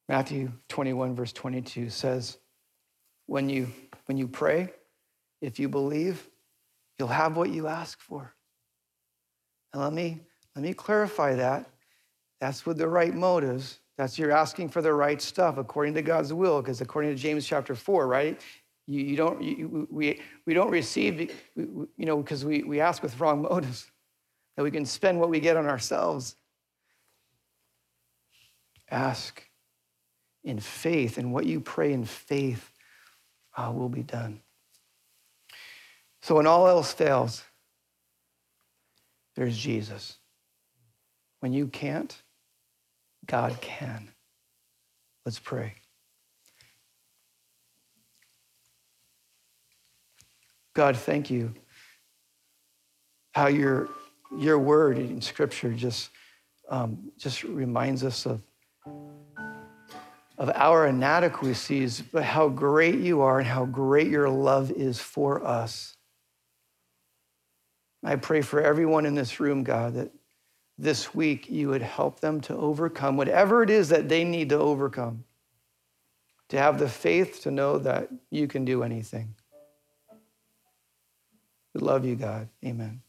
Matthew 0.08 0.52
21, 0.68 1.14
verse 1.14 1.32
22 1.32 1.88
says, 1.88 2.38
when 3.26 3.48
you, 3.48 3.68
when 4.06 4.18
you 4.18 4.28
pray, 4.28 4.70
if 5.40 5.58
you 5.58 5.68
believe, 5.68 6.28
you'll 6.98 7.08
have 7.08 7.36
what 7.36 7.50
you 7.50 7.66
ask 7.66 8.00
for. 8.00 8.34
And 9.72 9.82
let 9.82 9.92
me, 9.92 10.20
let 10.54 10.62
me 10.62 10.74
clarify 10.74 11.34
that. 11.34 11.68
That's 12.40 12.66
with 12.66 12.76
the 12.76 12.88
right 12.88 13.14
motives. 13.14 13.80
That's 13.96 14.18
you're 14.18 14.32
asking 14.32 14.68
for 14.68 14.82
the 14.82 14.92
right 14.92 15.20
stuff 15.22 15.56
according 15.56 15.94
to 15.94 16.02
God's 16.02 16.32
will, 16.32 16.60
because 16.60 16.80
according 16.80 17.10
to 17.12 17.16
James 17.16 17.46
chapter 17.46 17.74
4, 17.74 18.06
right? 18.06 18.40
You, 18.86 19.00
you 19.00 19.16
don't, 19.16 19.42
you, 19.42 19.88
we, 19.90 20.20
we 20.44 20.52
don't 20.52 20.70
receive, 20.70 21.32
you 21.56 21.88
know, 21.96 22.18
because 22.18 22.44
we, 22.44 22.62
we 22.62 22.80
ask 22.80 23.02
with 23.02 23.18
wrong 23.18 23.42
motives, 23.42 23.90
that 24.56 24.62
we 24.62 24.70
can 24.70 24.84
spend 24.84 25.18
what 25.18 25.30
we 25.30 25.40
get 25.40 25.56
on 25.56 25.66
ourselves. 25.66 26.36
Ask 28.90 29.42
in 30.44 30.60
faith, 30.60 31.16
and 31.18 31.32
what 31.32 31.46
you 31.46 31.60
pray 31.60 31.92
in 31.92 32.04
faith 32.04 32.70
uh, 33.56 33.72
will 33.74 33.88
be 33.88 34.02
done. 34.02 34.40
So 36.22 36.36
when 36.36 36.46
all 36.46 36.68
else 36.68 36.92
fails, 36.92 37.42
there's 39.36 39.56
Jesus. 39.56 40.18
When 41.40 41.52
you 41.52 41.66
can't, 41.66 42.16
God 43.26 43.60
can. 43.60 44.10
Let's 45.24 45.38
pray. 45.38 45.74
God, 50.74 50.96
thank 50.96 51.30
you. 51.30 51.54
How 53.32 53.46
your, 53.46 53.88
your 54.36 54.58
word 54.58 54.98
in 54.98 55.20
Scripture 55.20 55.72
just, 55.72 56.10
um, 56.68 57.12
just 57.18 57.44
reminds 57.44 58.04
us 58.04 58.26
of 58.26 58.42
of 60.36 60.50
our 60.54 60.86
inadequacies, 60.86 62.00
but 62.00 62.24
how 62.24 62.48
great 62.48 62.98
you 62.98 63.20
are 63.20 63.38
and 63.38 63.46
how 63.46 63.64
great 63.64 64.08
your 64.08 64.28
love 64.28 64.70
is 64.72 64.98
for 64.98 65.46
us. 65.46 65.96
I 68.02 68.16
pray 68.16 68.42
for 68.42 68.60
everyone 68.60 69.06
in 69.06 69.14
this 69.14 69.40
room, 69.40 69.64
God, 69.64 69.94
that 69.94 70.10
this 70.76 71.14
week 71.14 71.48
you 71.48 71.68
would 71.68 71.82
help 71.82 72.20
them 72.20 72.40
to 72.42 72.56
overcome 72.56 73.16
whatever 73.16 73.62
it 73.62 73.70
is 73.70 73.88
that 73.90 74.08
they 74.08 74.24
need 74.24 74.48
to 74.48 74.58
overcome, 74.58 75.24
to 76.48 76.58
have 76.58 76.78
the 76.78 76.88
faith 76.88 77.42
to 77.42 77.50
know 77.50 77.78
that 77.78 78.10
you 78.30 78.48
can 78.48 78.64
do 78.64 78.82
anything. 78.82 79.34
We 81.74 81.80
love 81.80 82.04
you, 82.04 82.16
God. 82.16 82.48
Amen. 82.64 83.03